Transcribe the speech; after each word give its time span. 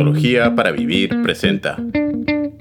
Teología 0.00 0.56
para 0.56 0.72
Vivir 0.72 1.20
presenta 1.22 1.76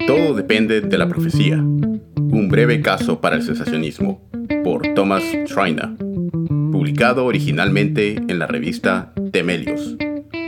Todo 0.06 0.34
depende 0.34 0.82
de 0.82 0.98
la 0.98 1.08
profecía. 1.08 1.56
Un 1.56 2.50
breve 2.50 2.82
caso 2.82 3.22
para 3.22 3.38
el 3.38 3.44
sensacionismo 3.44 4.30
por 4.62 4.94
Thomas 4.94 5.24
Schreiner. 5.48 5.88
Publicado 6.70 7.24
originalmente 7.24 8.18
en 8.28 8.40
la 8.40 8.46
revista 8.46 9.14
Temelios, 9.32 9.96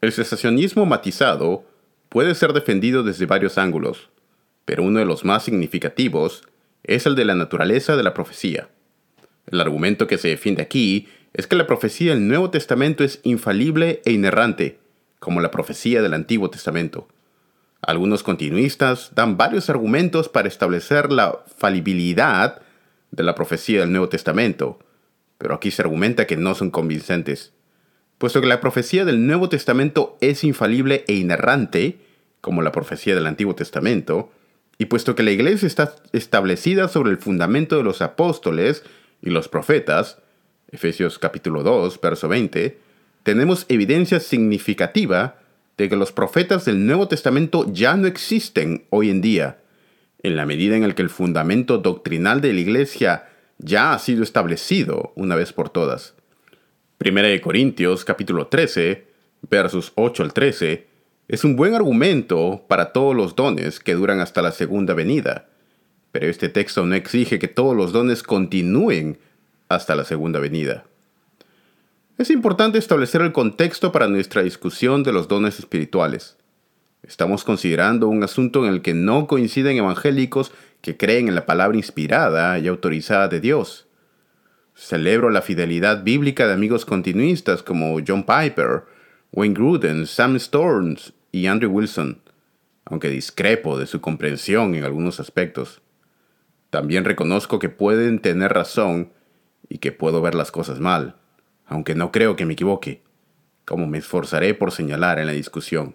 El 0.00 0.12
sensacionismo 0.12 0.86
matizado 0.86 1.64
puede 2.08 2.36
ser 2.36 2.52
defendido 2.52 3.02
desde 3.02 3.26
varios 3.26 3.58
ángulos, 3.58 4.10
pero 4.64 4.84
uno 4.84 5.00
de 5.00 5.06
los 5.06 5.24
más 5.24 5.42
significativos 5.42 6.44
es 6.84 7.06
el 7.06 7.14
de 7.14 7.24
la 7.24 7.34
naturaleza 7.34 7.96
de 7.96 8.02
la 8.02 8.14
profecía. 8.14 8.68
El 9.46 9.60
argumento 9.60 10.06
que 10.06 10.18
se 10.18 10.28
defiende 10.28 10.62
aquí 10.62 11.08
es 11.32 11.46
que 11.46 11.56
la 11.56 11.66
profecía 11.66 12.12
del 12.12 12.26
Nuevo 12.26 12.50
Testamento 12.50 13.04
es 13.04 13.20
infalible 13.22 14.02
e 14.04 14.12
inerrante, 14.12 14.78
como 15.18 15.40
la 15.40 15.50
profecía 15.50 16.02
del 16.02 16.14
Antiguo 16.14 16.50
Testamento. 16.50 17.08
Algunos 17.82 18.22
continuistas 18.22 19.12
dan 19.14 19.36
varios 19.36 19.70
argumentos 19.70 20.28
para 20.28 20.48
establecer 20.48 21.10
la 21.10 21.40
falibilidad 21.56 22.60
de 23.10 23.22
la 23.22 23.34
profecía 23.34 23.80
del 23.80 23.92
Nuevo 23.92 24.08
Testamento, 24.08 24.78
pero 25.38 25.54
aquí 25.54 25.70
se 25.70 25.82
argumenta 25.82 26.26
que 26.26 26.36
no 26.36 26.54
son 26.54 26.70
convincentes. 26.70 27.52
Puesto 28.18 28.40
que 28.40 28.46
la 28.46 28.60
profecía 28.60 29.04
del 29.04 29.26
Nuevo 29.26 29.48
Testamento 29.48 30.18
es 30.20 30.44
infalible 30.44 31.04
e 31.08 31.14
inerrante, 31.14 31.98
como 32.42 32.60
la 32.60 32.72
profecía 32.72 33.14
del 33.14 33.26
Antiguo 33.26 33.54
Testamento, 33.54 34.30
y 34.80 34.86
puesto 34.86 35.14
que 35.14 35.22
la 35.22 35.30
iglesia 35.30 35.66
está 35.66 35.94
establecida 36.14 36.88
sobre 36.88 37.10
el 37.10 37.18
fundamento 37.18 37.76
de 37.76 37.82
los 37.82 38.00
apóstoles 38.00 38.82
y 39.20 39.28
los 39.28 39.46
profetas, 39.46 40.16
Efesios 40.72 41.18
capítulo 41.18 41.62
2, 41.62 42.00
verso 42.00 42.28
20, 42.28 42.78
tenemos 43.22 43.66
evidencia 43.68 44.20
significativa 44.20 45.36
de 45.76 45.90
que 45.90 45.96
los 45.96 46.12
profetas 46.12 46.64
del 46.64 46.86
Nuevo 46.86 47.08
Testamento 47.08 47.70
ya 47.70 47.94
no 47.94 48.06
existen 48.06 48.86
hoy 48.88 49.10
en 49.10 49.20
día, 49.20 49.58
en 50.22 50.34
la 50.34 50.46
medida 50.46 50.76
en 50.76 50.88
la 50.88 50.94
que 50.94 51.02
el 51.02 51.10
fundamento 51.10 51.76
doctrinal 51.76 52.40
de 52.40 52.54
la 52.54 52.60
iglesia 52.60 53.28
ya 53.58 53.92
ha 53.92 53.98
sido 53.98 54.22
establecido 54.22 55.12
una 55.14 55.36
vez 55.36 55.52
por 55.52 55.68
todas. 55.68 56.14
Primera 56.96 57.28
de 57.28 57.42
Corintios 57.42 58.06
capítulo 58.06 58.46
13, 58.46 59.04
versos 59.42 59.92
8 59.96 60.22
al 60.22 60.32
13, 60.32 60.86
es 61.30 61.44
un 61.44 61.54
buen 61.54 61.76
argumento 61.76 62.64
para 62.66 62.92
todos 62.92 63.14
los 63.14 63.36
dones 63.36 63.78
que 63.78 63.94
duran 63.94 64.18
hasta 64.18 64.42
la 64.42 64.50
segunda 64.50 64.94
venida, 64.94 65.46
pero 66.10 66.26
este 66.26 66.48
texto 66.48 66.84
no 66.84 66.96
exige 66.96 67.38
que 67.38 67.46
todos 67.46 67.76
los 67.76 67.92
dones 67.92 68.24
continúen 68.24 69.16
hasta 69.68 69.94
la 69.94 70.02
segunda 70.02 70.40
venida. 70.40 70.86
Es 72.18 72.30
importante 72.30 72.78
establecer 72.78 73.20
el 73.20 73.30
contexto 73.30 73.92
para 73.92 74.08
nuestra 74.08 74.42
discusión 74.42 75.04
de 75.04 75.12
los 75.12 75.28
dones 75.28 75.60
espirituales. 75.60 76.36
Estamos 77.04 77.44
considerando 77.44 78.08
un 78.08 78.24
asunto 78.24 78.66
en 78.66 78.72
el 78.72 78.82
que 78.82 78.94
no 78.94 79.28
coinciden 79.28 79.76
evangélicos 79.76 80.50
que 80.80 80.96
creen 80.96 81.28
en 81.28 81.36
la 81.36 81.46
palabra 81.46 81.76
inspirada 81.76 82.58
y 82.58 82.66
autorizada 82.66 83.28
de 83.28 83.38
Dios. 83.38 83.86
Celebro 84.74 85.30
la 85.30 85.42
fidelidad 85.42 86.02
bíblica 86.02 86.48
de 86.48 86.54
amigos 86.54 86.84
continuistas 86.84 87.62
como 87.62 88.00
John 88.04 88.24
Piper, 88.24 88.82
Wayne 89.30 89.54
Gruden, 89.54 90.08
Sam 90.08 90.34
Storms 90.34 91.12
y 91.32 91.46
Andrew 91.46 91.70
Wilson, 91.70 92.20
aunque 92.84 93.08
discrepo 93.08 93.78
de 93.78 93.86
su 93.86 94.00
comprensión 94.00 94.74
en 94.74 94.84
algunos 94.84 95.20
aspectos. 95.20 95.82
También 96.70 97.04
reconozco 97.04 97.58
que 97.58 97.68
pueden 97.68 98.20
tener 98.20 98.52
razón 98.52 99.12
y 99.68 99.78
que 99.78 99.92
puedo 99.92 100.20
ver 100.20 100.34
las 100.34 100.50
cosas 100.50 100.80
mal, 100.80 101.16
aunque 101.66 101.94
no 101.94 102.12
creo 102.12 102.36
que 102.36 102.46
me 102.46 102.54
equivoque, 102.54 103.02
como 103.64 103.86
me 103.86 103.98
esforzaré 103.98 104.54
por 104.54 104.72
señalar 104.72 105.18
en 105.18 105.26
la 105.26 105.32
discusión. 105.32 105.94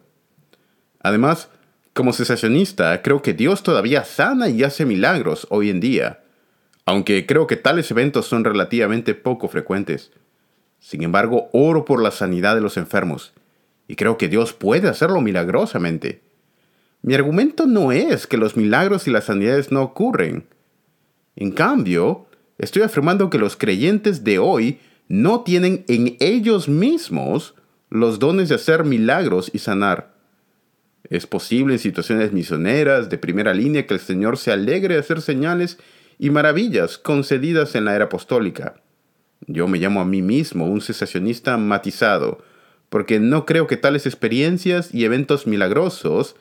Además, 1.01 1.49
como 1.93 2.13
cesacionista, 2.13 3.01
creo 3.01 3.21
que 3.21 3.33
Dios 3.33 3.63
todavía 3.63 4.03
sana 4.03 4.49
y 4.49 4.63
hace 4.63 4.85
milagros 4.85 5.47
hoy 5.49 5.69
en 5.69 5.79
día, 5.79 6.23
aunque 6.85 7.25
creo 7.25 7.47
que 7.47 7.55
tales 7.55 7.89
eventos 7.91 8.27
son 8.27 8.43
relativamente 8.43 9.15
poco 9.15 9.47
frecuentes. 9.47 10.11
Sin 10.79 11.03
embargo, 11.03 11.49
oro 11.51 11.83
por 11.83 12.01
la 12.01 12.11
sanidad 12.11 12.55
de 12.55 12.61
los 12.61 12.77
enfermos 12.77 13.33
y 13.87 13.95
creo 13.95 14.17
que 14.17 14.27
Dios 14.27 14.53
puede 14.53 14.87
hacerlo 14.87 15.21
milagrosamente. 15.21 16.21
Mi 17.01 17.13
argumento 17.13 17.67
no 17.67 17.91
es 17.91 18.25
que 18.25 18.37
los 18.37 18.57
milagros 18.57 19.07
y 19.07 19.11
las 19.11 19.25
sanidades 19.25 19.71
no 19.71 19.83
ocurren. 19.83 20.45
En 21.35 21.51
cambio, 21.51 22.25
estoy 22.57 22.81
afirmando 22.81 23.29
que 23.29 23.37
los 23.37 23.55
creyentes 23.55 24.23
de 24.23 24.39
hoy 24.39 24.79
no 25.07 25.41
tienen 25.41 25.85
en 25.87 26.17
ellos 26.19 26.67
mismos 26.67 27.53
los 27.89 28.17
dones 28.19 28.49
de 28.49 28.55
hacer 28.55 28.85
milagros 28.85 29.51
y 29.53 29.59
sanar. 29.59 30.15
Es 31.09 31.27
posible 31.27 31.75
en 31.75 31.79
situaciones 31.79 32.31
misioneras 32.33 33.09
de 33.09 33.17
primera 33.17 33.53
línea 33.53 33.85
que 33.85 33.93
el 33.93 33.99
Señor 33.99 34.37
se 34.37 34.51
alegre 34.51 34.95
de 34.95 35.01
hacer 35.01 35.21
señales 35.21 35.77
y 36.17 36.29
maravillas 36.31 36.97
concedidas 36.97 37.75
en 37.75 37.85
la 37.85 37.95
era 37.95 38.05
apostólica. 38.05 38.81
Yo 39.47 39.67
me 39.67 39.77
llamo 39.77 40.01
a 40.01 40.05
mí 40.05 40.21
mismo 40.21 40.65
un 40.65 40.81
cesacionista 40.81 41.57
matizado, 41.57 42.39
porque 42.95 43.19
no 43.19 43.45
creo 43.45 43.67
que 43.67 43.75
tales 43.75 44.05
experiencias 44.05 44.95
y 44.95 45.03
eventos 45.03 45.47
milagrosos 45.47 46.37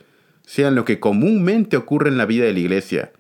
sean 0.47 0.77
lo 0.77 0.85
que 0.85 1.01
comúnmente 1.01 1.77
ocurre 1.77 2.11
en 2.11 2.17
la 2.17 2.27
vida 2.27 2.45
de 2.45 2.53
la 2.53 2.61
iglesia. 2.61 3.13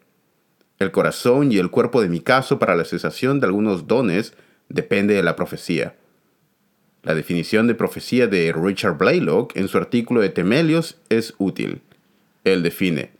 El 0.78 0.92
corazón 0.92 1.50
y 1.50 1.58
el 1.58 1.68
cuerpo 1.68 2.00
de 2.00 2.08
mi 2.08 2.20
caso 2.20 2.60
para 2.60 2.76
la 2.76 2.84
cesación 2.84 3.40
de 3.40 3.46
algunos 3.46 3.88
dones 3.88 4.34
depende 4.68 5.14
de 5.14 5.24
la 5.24 5.34
profecía. 5.34 5.96
La 7.02 7.16
definición 7.16 7.66
de 7.66 7.74
profecía 7.74 8.28
de 8.28 8.52
Richard 8.52 8.98
Blaylock 8.98 9.56
en 9.56 9.66
su 9.66 9.78
artículo 9.78 10.20
de 10.20 10.28
Temelios 10.28 10.98
es 11.08 11.34
útil. 11.38 11.82
Él 12.44 12.62
define, 12.62 13.10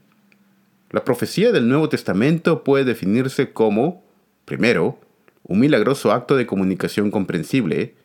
la 0.90 1.02
profecía 1.02 1.50
del 1.50 1.66
Nuevo 1.66 1.88
Testamento 1.88 2.62
puede 2.62 2.84
definirse 2.84 3.52
como, 3.52 4.04
primero, 4.44 4.96
un 5.42 5.58
milagroso 5.58 6.12
acto 6.12 6.36
de 6.36 6.46
comunicación 6.46 7.10
comprensible, 7.10 7.96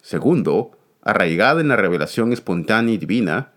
segundo, 0.00 0.77
arraigada 1.08 1.62
en 1.62 1.68
la 1.68 1.76
revelación 1.76 2.34
espontánea 2.34 2.94
y 2.94 2.98
divina, 2.98 3.52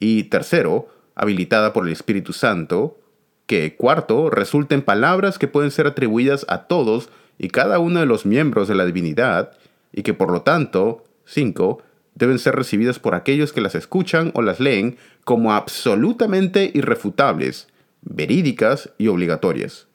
y 0.00 0.24
tercero, 0.24 0.88
habilitada 1.14 1.72
por 1.72 1.86
el 1.86 1.92
Espíritu 1.92 2.32
Santo, 2.32 2.98
que 3.46 3.76
cuarto, 3.76 4.28
resulta 4.28 4.74
en 4.74 4.82
palabras 4.82 5.38
que 5.38 5.46
pueden 5.46 5.70
ser 5.70 5.86
atribuidas 5.86 6.44
a 6.48 6.66
todos 6.66 7.08
y 7.38 7.48
cada 7.48 7.78
uno 7.78 8.00
de 8.00 8.06
los 8.06 8.26
miembros 8.26 8.66
de 8.66 8.74
la 8.74 8.86
divinidad, 8.86 9.52
y 9.92 10.02
que 10.02 10.14
por 10.14 10.32
lo 10.32 10.42
tanto, 10.42 11.04
cinco, 11.24 11.80
deben 12.16 12.40
ser 12.40 12.56
recibidas 12.56 12.98
por 12.98 13.14
aquellos 13.14 13.52
que 13.52 13.60
las 13.60 13.76
escuchan 13.76 14.32
o 14.34 14.42
las 14.42 14.58
leen 14.58 14.96
como 15.24 15.52
absolutamente 15.52 16.72
irrefutables, 16.74 17.68
verídicas 18.02 18.90
y 18.98 19.06
obligatorias. 19.06 19.86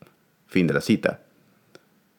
Fin 0.48 0.66
de 0.66 0.76
la 0.76 0.82
cita. 0.82 1.20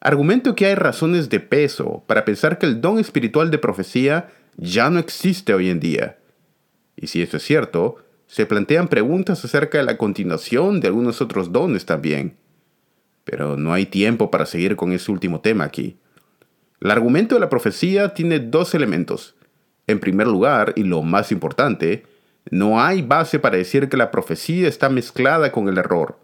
Argumento 0.00 0.54
que 0.54 0.66
hay 0.66 0.74
razones 0.74 1.30
de 1.30 1.40
peso 1.40 2.04
para 2.06 2.26
pensar 2.26 2.58
que 2.58 2.66
el 2.66 2.82
don 2.82 2.98
espiritual 2.98 3.50
de 3.50 3.56
profecía 3.56 4.28
ya 4.56 4.90
no 4.90 4.98
existe 4.98 5.54
hoy 5.54 5.70
en 5.70 5.80
día. 5.80 6.18
Y 6.96 7.08
si 7.08 7.22
eso 7.22 7.36
es 7.36 7.42
cierto, 7.42 7.96
se 8.26 8.46
plantean 8.46 8.88
preguntas 8.88 9.44
acerca 9.44 9.78
de 9.78 9.84
la 9.84 9.98
continuación 9.98 10.80
de 10.80 10.88
algunos 10.88 11.20
otros 11.20 11.52
dones 11.52 11.86
también. 11.86 12.36
Pero 13.24 13.56
no 13.56 13.72
hay 13.72 13.86
tiempo 13.86 14.30
para 14.30 14.46
seguir 14.46 14.76
con 14.76 14.92
ese 14.92 15.10
último 15.12 15.40
tema 15.40 15.64
aquí. 15.64 15.98
El 16.80 16.90
argumento 16.90 17.34
de 17.34 17.40
la 17.40 17.48
profecía 17.48 18.14
tiene 18.14 18.38
dos 18.38 18.74
elementos. 18.74 19.34
En 19.86 20.00
primer 20.00 20.26
lugar, 20.26 20.72
y 20.76 20.82
lo 20.82 21.02
más 21.02 21.32
importante, 21.32 22.04
no 22.50 22.80
hay 22.80 23.02
base 23.02 23.38
para 23.38 23.56
decir 23.56 23.88
que 23.88 23.96
la 23.96 24.10
profecía 24.10 24.68
está 24.68 24.88
mezclada 24.88 25.52
con 25.52 25.68
el 25.68 25.78
error. 25.78 26.18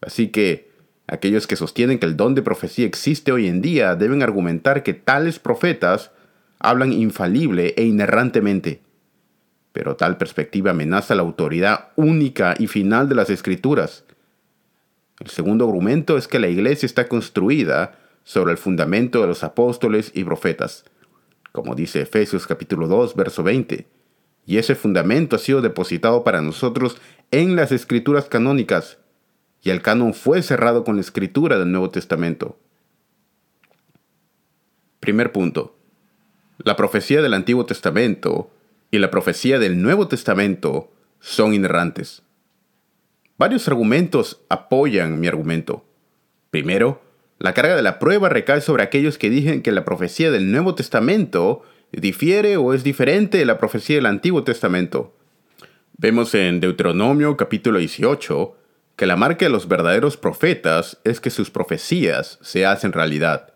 Así 0.00 0.28
que, 0.28 0.70
aquellos 1.06 1.46
que 1.46 1.56
sostienen 1.56 1.98
que 1.98 2.06
el 2.06 2.16
don 2.16 2.34
de 2.34 2.42
profecía 2.42 2.86
existe 2.86 3.32
hoy 3.32 3.46
en 3.46 3.60
día 3.60 3.94
deben 3.94 4.22
argumentar 4.22 4.82
que 4.82 4.94
tales 4.94 5.38
profetas 5.38 6.12
hablan 6.58 6.92
infalible 6.92 7.74
e 7.76 7.84
inerrantemente. 7.84 8.82
Pero 9.72 9.96
tal 9.96 10.16
perspectiva 10.16 10.70
amenaza 10.70 11.14
la 11.14 11.22
autoridad 11.22 11.90
única 11.96 12.54
y 12.58 12.66
final 12.66 13.08
de 13.08 13.14
las 13.14 13.30
escrituras. 13.30 14.04
El 15.20 15.28
segundo 15.28 15.64
argumento 15.66 16.16
es 16.16 16.28
que 16.28 16.38
la 16.38 16.48
iglesia 16.48 16.86
está 16.86 17.08
construida 17.08 17.98
sobre 18.24 18.52
el 18.52 18.58
fundamento 18.58 19.20
de 19.20 19.26
los 19.26 19.44
apóstoles 19.44 20.10
y 20.14 20.24
profetas, 20.24 20.84
como 21.52 21.74
dice 21.74 22.00
Efesios 22.00 22.46
capítulo 22.46 22.88
2, 22.88 23.14
verso 23.14 23.42
20. 23.42 23.86
Y 24.46 24.58
ese 24.58 24.74
fundamento 24.74 25.36
ha 25.36 25.38
sido 25.38 25.62
depositado 25.62 26.24
para 26.24 26.42
nosotros 26.42 27.00
en 27.30 27.56
las 27.56 27.72
escrituras 27.72 28.26
canónicas, 28.26 28.98
y 29.62 29.70
el 29.70 29.80
canon 29.80 30.14
fue 30.14 30.42
cerrado 30.42 30.84
con 30.84 30.96
la 30.96 31.00
escritura 31.00 31.58
del 31.58 31.70
Nuevo 31.70 31.90
Testamento. 31.90 32.58
Primer 35.00 35.32
punto. 35.32 35.76
La 36.58 36.76
profecía 36.76 37.20
del 37.20 37.34
Antiguo 37.34 37.66
Testamento 37.66 38.50
y 38.92 38.98
la 38.98 39.10
profecía 39.10 39.58
del 39.58 39.82
Nuevo 39.82 40.06
Testamento 40.06 40.92
son 41.18 41.52
inerrantes. 41.52 42.22
Varios 43.36 43.66
argumentos 43.66 44.40
apoyan 44.48 45.18
mi 45.18 45.26
argumento. 45.26 45.84
Primero, 46.50 47.02
la 47.40 47.54
carga 47.54 47.74
de 47.74 47.82
la 47.82 47.98
prueba 47.98 48.28
recae 48.28 48.60
sobre 48.60 48.84
aquellos 48.84 49.18
que 49.18 49.30
dicen 49.30 49.62
que 49.62 49.72
la 49.72 49.84
profecía 49.84 50.30
del 50.30 50.52
Nuevo 50.52 50.76
Testamento 50.76 51.62
difiere 51.90 52.56
o 52.56 52.72
es 52.72 52.84
diferente 52.84 53.38
de 53.38 53.46
la 53.46 53.58
profecía 53.58 53.96
del 53.96 54.06
Antiguo 54.06 54.44
Testamento. 54.44 55.16
Vemos 55.96 56.32
en 56.36 56.60
Deuteronomio 56.60 57.36
capítulo 57.36 57.80
18 57.80 58.56
que 58.94 59.06
la 59.06 59.16
marca 59.16 59.46
de 59.46 59.50
los 59.50 59.66
verdaderos 59.66 60.16
profetas 60.16 61.00
es 61.02 61.20
que 61.20 61.30
sus 61.30 61.50
profecías 61.50 62.38
se 62.42 62.64
hacen 62.64 62.92
realidad. 62.92 63.54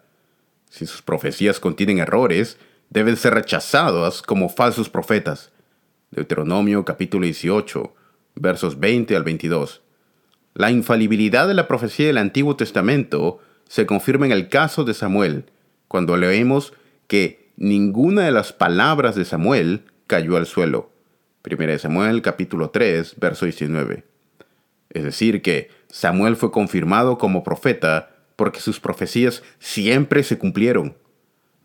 Si 0.68 0.84
sus 0.84 1.00
profecías 1.00 1.60
contienen 1.60 1.98
errores, 1.98 2.58
deben 2.90 3.16
ser 3.16 3.34
rechazadas 3.34 4.22
como 4.22 4.48
falsos 4.48 4.88
profetas. 4.88 5.52
Deuteronomio 6.10 6.84
capítulo 6.84 7.24
18, 7.24 7.94
versos 8.34 8.80
20 8.80 9.14
al 9.16 9.24
22. 9.24 9.82
La 10.54 10.70
infalibilidad 10.70 11.46
de 11.46 11.54
la 11.54 11.68
profecía 11.68 12.06
del 12.06 12.18
Antiguo 12.18 12.56
Testamento 12.56 13.40
se 13.68 13.86
confirma 13.86 14.26
en 14.26 14.32
el 14.32 14.48
caso 14.48 14.84
de 14.84 14.94
Samuel, 14.94 15.44
cuando 15.86 16.16
leemos 16.16 16.72
que 17.06 17.52
ninguna 17.56 18.22
de 18.22 18.32
las 18.32 18.52
palabras 18.52 19.14
de 19.14 19.24
Samuel 19.24 19.84
cayó 20.06 20.36
al 20.36 20.46
suelo. 20.46 20.90
1 21.48 21.78
Samuel 21.78 22.22
capítulo 22.22 22.70
3, 22.70 23.16
verso 23.18 23.44
19. 23.44 24.04
Es 24.90 25.04
decir, 25.04 25.42
que 25.42 25.70
Samuel 25.88 26.36
fue 26.36 26.50
confirmado 26.50 27.18
como 27.18 27.44
profeta 27.44 28.16
porque 28.36 28.60
sus 28.60 28.80
profecías 28.80 29.42
siempre 29.58 30.22
se 30.22 30.38
cumplieron. 30.38 30.96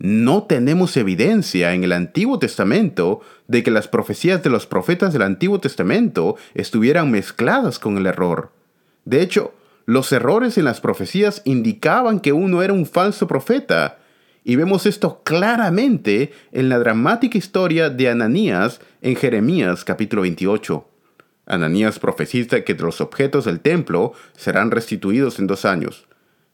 No 0.04 0.44
tenemos 0.44 0.98
evidencia 0.98 1.74
en 1.74 1.86
el 1.86 1.94
Antiguo 1.94 2.38
Testamento 2.38 3.22
de 3.48 3.64
que 3.64 3.72
las 3.72 3.88
profecías 3.88 4.44
de 4.44 4.50
los 4.50 4.68
profetas 4.68 5.14
del 5.14 5.22
Antiguo 5.22 5.62
Testamento 5.62 6.36
estuvieran 6.56 7.10
mezcladas 7.10 7.80
con 7.80 7.98
el 7.98 8.06
error. 8.06 8.52
De 9.06 9.22
hecho, 9.22 9.54
los 9.86 10.12
errores 10.12 10.58
en 10.58 10.66
las 10.66 10.82
profecías 10.82 11.42
indicaban 11.46 12.20
que 12.20 12.34
uno 12.34 12.62
era 12.62 12.74
un 12.74 12.86
falso 12.86 13.28
profeta, 13.28 14.00
y 14.44 14.58
vemos 14.58 14.86
esto 14.86 15.22
claramente 15.24 16.34
en 16.52 16.68
la 16.68 16.80
dramática 16.80 17.38
historia 17.38 17.90
de 17.90 18.10
Ananías 18.10 18.82
en 19.02 19.16
Jeremías 19.16 19.86
capítulo 19.86 20.24
28. 20.24 20.86
Ananías 21.46 22.00
profetiza 22.00 22.66
que 22.66 22.74
los 22.74 23.00
objetos 23.00 23.46
del 23.46 23.62
templo 23.62 24.12
serán 24.36 24.70
restituidos 24.70 25.40
en 25.40 25.48
dos 25.48 25.64
años. 25.64 26.08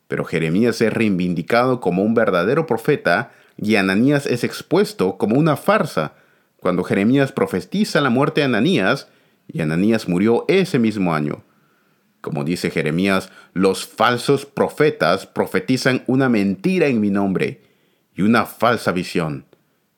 Pero 0.07 0.23
Jeremías 0.23 0.81
es 0.81 0.93
reivindicado 0.93 1.79
como 1.79 2.03
un 2.03 2.13
verdadero 2.13 2.67
profeta 2.67 3.31
y 3.61 3.75
Ananías 3.75 4.25
es 4.25 4.45
expuesto 4.45 5.17
como 5.17 5.37
una 5.37 5.57
farsa 5.57 6.13
cuando 6.61 6.83
Jeremías 6.83 7.33
profetiza 7.33 7.99
la 7.99 8.09
muerte 8.09 8.41
de 8.41 8.45
Ananías 8.45 9.09
y 9.49 9.61
Ananías 9.61 10.07
murió 10.07 10.45
ese 10.47 10.79
mismo 10.79 11.13
año. 11.13 11.43
Como 12.21 12.45
dice 12.45 12.69
Jeremías, 12.69 13.31
los 13.53 13.85
falsos 13.85 14.45
profetas 14.45 15.25
profetizan 15.25 16.03
una 16.07 16.29
mentira 16.29 16.87
en 16.87 17.01
mi 17.01 17.09
nombre 17.09 17.61
y 18.15 18.21
una 18.21 18.45
falsa 18.45 18.93
visión. 18.93 19.45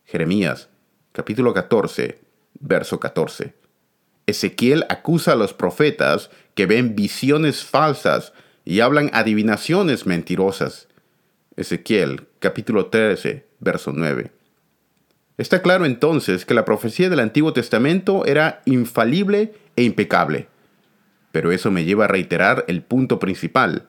Jeremías, 0.06 0.70
capítulo 1.12 1.54
14, 1.54 2.20
verso 2.60 3.00
14. 3.00 3.54
Ezequiel 4.26 4.86
acusa 4.90 5.34
a 5.34 5.36
los 5.36 5.54
profetas 5.54 6.32
que 6.56 6.66
ven 6.66 6.96
visiones 6.96 7.64
falsas 7.64 8.34
y 8.66 8.80
hablan 8.80 9.12
adivinaciones 9.14 10.08
mentirosas. 10.08 10.88
Ezequiel, 11.56 12.28
capítulo 12.40 12.88
13, 12.88 13.51
verso 13.62 13.94
9. 13.96 14.32
Está 15.38 15.62
claro 15.62 15.86
entonces 15.86 16.46
que 16.46 16.54
la 16.54 16.66
profecía 16.66 17.10
del 17.10 17.22
Antiguo 17.22 17.54
Testamento 17.54 18.26
era 18.26 18.62
infalible 18.66 19.54
e 19.76 19.84
impecable. 19.84 20.48
Pero 21.32 21.52
eso 21.52 21.72
me 21.72 21.86
lleva 21.86 22.06
a 22.06 22.10
reiterar 22.10 22.66
el 22.68 22.84
punto 22.84 23.18
principal. 23.18 23.88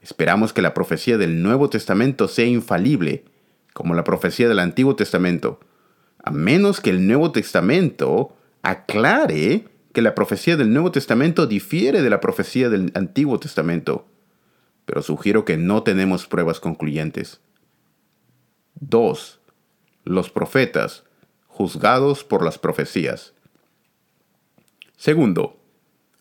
Esperamos 0.00 0.52
que 0.52 0.62
la 0.62 0.74
profecía 0.74 1.18
del 1.18 1.42
Nuevo 1.42 1.68
Testamento 1.68 2.28
sea 2.28 2.46
infalible, 2.46 3.24
como 3.72 3.94
la 3.94 4.04
profecía 4.04 4.48
del 4.48 4.60
Antiguo 4.60 4.94
Testamento, 4.94 5.60
a 6.22 6.30
menos 6.30 6.80
que 6.80 6.90
el 6.90 7.06
Nuevo 7.06 7.32
Testamento 7.32 8.36
aclare 8.62 9.64
que 9.92 10.02
la 10.02 10.14
profecía 10.14 10.56
del 10.56 10.72
Nuevo 10.72 10.92
Testamento 10.92 11.46
difiere 11.46 12.02
de 12.02 12.10
la 12.10 12.20
profecía 12.20 12.68
del 12.68 12.92
Antiguo 12.94 13.38
Testamento. 13.38 14.06
Pero 14.86 15.02
sugiero 15.02 15.44
que 15.44 15.56
no 15.56 15.82
tenemos 15.82 16.26
pruebas 16.26 16.60
concluyentes. 16.60 17.40
2. 18.88 19.38
Los 20.04 20.30
profetas, 20.30 21.04
juzgados 21.46 22.24
por 22.24 22.44
las 22.44 22.58
profecías. 22.58 23.32
Segundo, 24.96 25.56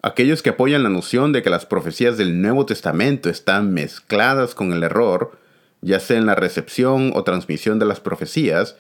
aquellos 0.04 0.44
que 0.44 0.52
apoyan 0.52 0.84
la 0.84 0.90
noción 0.90 1.32
de 1.32 1.42
que 1.42 1.50
las 1.50 1.66
profecías 1.66 2.18
del 2.18 2.40
Nuevo 2.40 2.68
Testamento 2.68 3.32
están 3.32 3.74
mezcladas 3.74 4.54
con 4.54 4.74
el 4.74 4.84
error, 4.84 5.40
ya 5.82 6.00
sea 6.00 6.20
en 6.20 6.28
la 6.28 6.36
recepción 6.36 7.12
o 7.16 7.24
transmisión 7.24 7.80
de 7.80 7.86
las 7.88 8.00
profecías, 8.00 8.76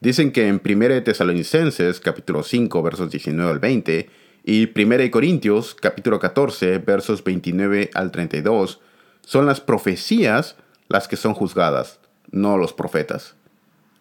dicen 0.00 0.30
que 0.30 0.46
en 0.46 0.60
1 0.62 1.02
Tesalonicenses 1.04 2.00
capítulo 2.00 2.42
5 2.42 2.82
versos 2.82 3.10
19 3.10 3.50
al 3.50 3.58
20 3.58 4.10
y 4.44 4.68
1 4.78 5.10
Corintios 5.10 5.74
capítulo 5.74 6.18
14 6.18 6.76
versos 6.76 7.24
29 7.24 7.88
al 7.94 8.10
32 8.10 8.80
son 9.24 9.46
las 9.46 9.62
profecías 9.62 10.56
las 10.88 11.08
que 11.08 11.16
son 11.16 11.32
juzgadas, 11.32 12.00
no 12.34 12.58
los 12.58 12.72
profetas. 12.72 13.36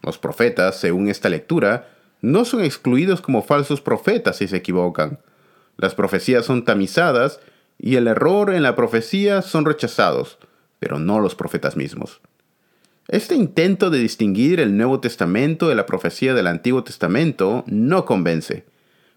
Los 0.02 0.18
profetas, 0.18 0.80
según 0.80 1.08
esta 1.08 1.30
lectura, 1.30 1.88
no 2.22 2.46
son 2.46 2.64
excluidos 2.64 3.22
como 3.22 3.44
falsos 3.44 3.80
profetas 3.80 4.38
si 4.38 4.48
se 4.48 4.58
equivocan. 4.58 5.20
Las 5.78 5.94
profecías 5.94 6.46
son 6.46 6.66
tamizadas 6.66 7.40
y 7.78 7.96
el 7.96 8.08
error 8.08 8.54
en 8.54 8.64
la 8.64 8.76
profecía 8.76 9.42
son 9.42 9.66
rechazados, 9.66 10.40
pero 10.80 11.00
no 11.00 11.20
los 11.20 11.36
profetas 11.36 11.78
mismos. 11.78 12.22
Este 13.08 13.36
intento 13.36 13.90
de 13.90 14.00
distinguir 14.00 14.60
el 14.60 14.76
Nuevo 14.78 15.00
Testamento 15.00 15.70
de 15.70 15.76
la 15.76 15.86
profecía 15.86 16.34
del 16.34 16.48
Antiguo 16.48 16.84
Testamento 16.84 17.64
no 17.68 18.06
convence, 18.06 18.66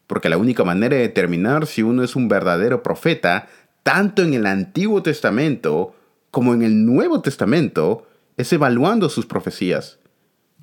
porque 0.07 0.29
la 0.29 0.37
única 0.37 0.65
manera 0.65 0.97
de 0.97 1.03
determinar 1.03 1.67
si 1.67 1.83
uno 1.83 2.03
es 2.03 2.17
un 2.17 2.29
verdadero 2.29 2.83
profeta, 2.83 3.49
tanto 3.83 4.23
en 4.23 4.35
el 4.35 4.45
Antiguo 4.45 5.03
Testamento 5.03 5.95
como 6.31 6.53
en 6.53 6.63
el 6.63 6.85
Nuevo 6.85 7.23
Testamento, 7.23 8.06
es 8.37 8.53
evaluando 8.53 9.09
sus 9.09 9.27
profecías. 9.27 9.99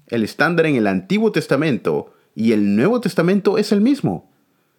El 0.07 0.23
estándar 0.23 0.65
en 0.65 0.75
el 0.75 0.87
Antiguo 0.87 1.31
Testamento 1.31 2.13
y 2.35 2.51
el 2.51 2.75
Nuevo 2.75 3.01
Testamento 3.01 3.57
es 3.57 3.71
el 3.71 3.81
mismo. 3.81 4.31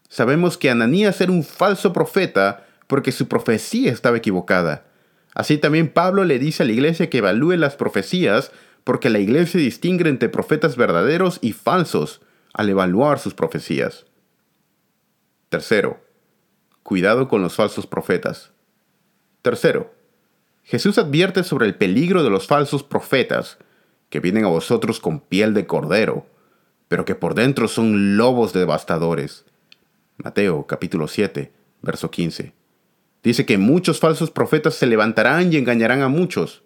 Sabemos 0.08 0.58
que 0.58 0.70
Ananías 0.70 1.20
era 1.20 1.32
un 1.32 1.44
falso 1.44 1.92
profeta 1.92 2.66
porque 2.86 3.12
su 3.12 3.26
profecía 3.26 3.90
estaba 3.90 4.18
equivocada. 4.18 4.84
Así 5.34 5.58
también 5.58 5.92
Pablo 5.92 6.24
le 6.24 6.38
dice 6.38 6.62
a 6.62 6.66
la 6.66 6.72
iglesia 6.72 7.10
que 7.10 7.18
evalúe 7.18 7.56
las 7.56 7.76
profecías 7.76 8.52
porque 8.84 9.10
la 9.10 9.18
iglesia 9.18 9.58
distingue 9.58 10.08
entre 10.08 10.28
profetas 10.28 10.76
verdaderos 10.76 11.38
y 11.40 11.52
falsos 11.52 12.20
al 12.52 12.68
evaluar 12.68 13.18
sus 13.18 13.34
profecías. 13.34 14.04
Tercero, 15.48 16.00
cuidado 16.82 17.28
con 17.28 17.42
los 17.42 17.54
falsos 17.54 17.86
profetas. 17.86 18.52
Tercero, 19.42 19.93
Jesús 20.64 20.96
advierte 20.96 21.44
sobre 21.44 21.66
el 21.66 21.74
peligro 21.74 22.24
de 22.24 22.30
los 22.30 22.46
falsos 22.46 22.82
profetas 22.82 23.58
que 24.08 24.20
vienen 24.20 24.46
a 24.46 24.48
vosotros 24.48 24.98
con 24.98 25.20
piel 25.20 25.52
de 25.52 25.66
cordero, 25.66 26.26
pero 26.88 27.04
que 27.04 27.14
por 27.14 27.34
dentro 27.34 27.68
son 27.68 28.16
lobos 28.16 28.54
devastadores. 28.54 29.44
Mateo 30.16 30.66
capítulo 30.66 31.06
7, 31.06 31.52
verso 31.82 32.10
15. 32.10 32.54
Dice 33.22 33.44
que 33.44 33.58
muchos 33.58 34.00
falsos 34.00 34.30
profetas 34.30 34.74
se 34.74 34.86
levantarán 34.86 35.52
y 35.52 35.56
engañarán 35.56 36.00
a 36.00 36.08
muchos. 36.08 36.62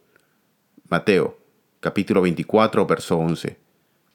Mateo, 0.89 1.37
capítulo 1.81 2.23
24, 2.23 2.87
verso 2.87 3.17
11. 3.17 3.59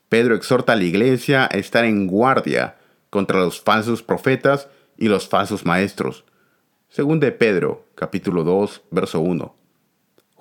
Pedro 0.08 0.36
exhorta 0.36 0.74
a 0.74 0.76
la 0.78 0.84
iglesia 0.84 1.50
a 1.52 1.58
estar 1.58 1.84
en 1.84 2.08
guardia 2.08 2.78
contra 3.10 3.40
los 3.40 3.60
falsos 3.60 4.02
profetas 4.02 4.70
y 4.98 5.10
los 5.10 5.28
falsos 5.28 5.66
maestros. 5.66 6.24
Según 6.88 7.20
de 7.20 7.32
Pedro, 7.32 7.86
capítulo 7.96 8.44
2, 8.44 8.84
verso 8.92 9.20
1. 9.20 9.63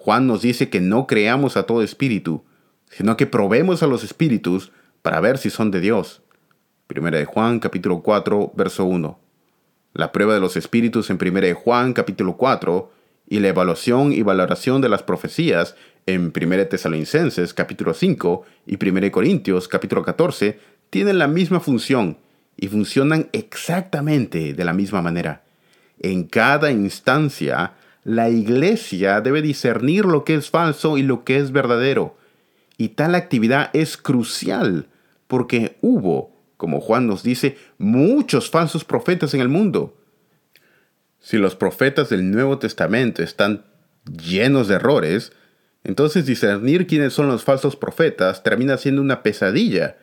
Juan 0.03 0.27
nos 0.27 0.43
dice 0.43 0.69
que 0.69 0.81
no 0.81 1.07
creamos 1.07 1.57
a 1.57 1.63
todo 1.63 1.83
espíritu, 1.83 2.45
sino 2.91 3.17
que 3.17 3.27
probemos 3.27 3.83
a 3.83 3.87
los 3.87 4.05
espíritus 4.05 4.73
para 5.03 5.21
ver 5.21 5.39
si 5.39 5.49
son 5.49 5.71
de 5.71 5.81
Dios. 5.81 6.23
Primera 6.87 7.19
de 7.19 7.25
Juan, 7.25 7.61
capítulo 7.61 8.03
4, 8.03 8.53
verso 8.57 8.85
1 8.85 9.23
la 9.95 10.13
prueba 10.13 10.35
de 10.35 10.41
los 10.41 10.57
espíritus 10.57 11.11
en 11.11 11.19
1 11.21 11.55
Juan 11.55 11.93
capítulo 11.93 12.37
4 12.37 12.91
y 13.29 13.41
la 13.41 13.49
evaluación 13.49 14.13
y 14.13 14.23
valoración 14.23 14.81
de 14.81 14.89
las 14.89 15.03
profecías 15.03 15.75
en 16.07 16.33
1 16.35 16.67
Tesalonicenses 16.67 17.53
capítulo 17.53 17.93
5 17.95 18.43
y 18.67 18.83
1 18.83 19.13
Corintios 19.13 19.69
capítulo 19.69 20.03
14 20.03 20.59
tienen 20.91 21.19
la 21.19 21.29
misma 21.29 21.61
función 21.61 22.19
y 22.57 22.69
funcionan 22.69 23.29
exactamente 23.33 24.55
de 24.55 24.65
la 24.65 24.73
misma 24.73 25.01
manera. 25.03 25.43
En 25.99 26.25
cada 26.25 26.71
instancia, 26.71 27.75
la 28.05 28.31
iglesia 28.31 29.21
debe 29.21 29.43
discernir 29.43 30.05
lo 30.05 30.25
que 30.25 30.35
es 30.35 30.51
falso 30.51 30.99
y 30.99 31.03
lo 31.03 31.25
que 31.25 31.39
es 31.39 31.53
verdadero. 31.53 32.17
Y 32.79 32.91
tal 32.91 33.15
actividad 33.15 33.71
es 33.73 33.97
crucial 33.97 34.89
porque 35.27 35.77
hubo 35.81 36.33
como 36.63 36.81
Juan 36.81 37.09
nos 37.09 37.25
dice, 37.25 37.59
muchos 37.77 38.49
falsos 38.49 38.85
profetas 38.85 39.35
en 39.35 39.41
el 39.41 39.49
mundo. 39.49 39.97
Si 41.19 41.37
los 41.37 41.57
profetas 41.57 42.09
del 42.09 42.31
Nuevo 42.31 42.61
Testamento 42.61 43.21
están 43.25 43.65
llenos 44.05 44.69
de 44.69 44.77
errores, 44.77 45.33
Entonces 45.83 46.25
discernir 46.25 46.87
quiénes 46.87 47.15
son 47.15 47.27
los 47.27 47.43
falsos 47.43 47.75
profetas 47.75 48.45
termina 48.45 48.77
siendo 48.77 49.03
una 49.03 49.25
pesadilla. 49.25 49.97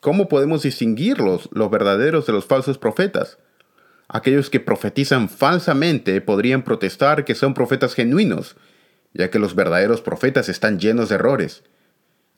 ¿Cómo 0.00 0.26
podemos 0.26 0.62
distinguirlos, 0.62 1.50
los 1.52 1.70
verdaderos 1.70 2.24
de 2.24 2.32
los 2.32 2.46
falsos 2.46 2.78
profetas? 2.78 3.36
Aquellos 4.14 4.48
que 4.48 4.60
profetizan 4.60 5.28
falsamente 5.28 6.20
podrían 6.20 6.62
protestar 6.62 7.24
que 7.24 7.34
son 7.34 7.52
profetas 7.52 7.94
genuinos, 7.94 8.54
ya 9.12 9.28
que 9.28 9.40
los 9.40 9.56
verdaderos 9.56 10.02
profetas 10.02 10.48
están 10.48 10.78
llenos 10.78 11.08
de 11.08 11.16
errores. 11.16 11.64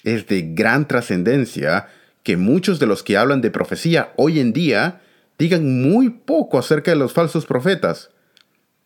Es 0.03 0.27
de 0.27 0.55
gran 0.55 0.89
trascendencia 0.89 1.89
que 2.23 2.39
muchos 2.39 2.79
de 2.79 2.87
los 2.87 3.03
que 3.03 3.19
hablan 3.19 3.43
de 3.43 3.51
profecía 3.51 4.15
hoy 4.17 4.41
en 4.41 4.55
día 4.55 5.03
digan 5.39 5.83
muy 5.83 6.09
poco 6.09 6.59
acerca 6.59 6.93
de 6.93 6.97
los 6.97 7.13
falsos 7.13 7.45
profetas. 7.45 8.09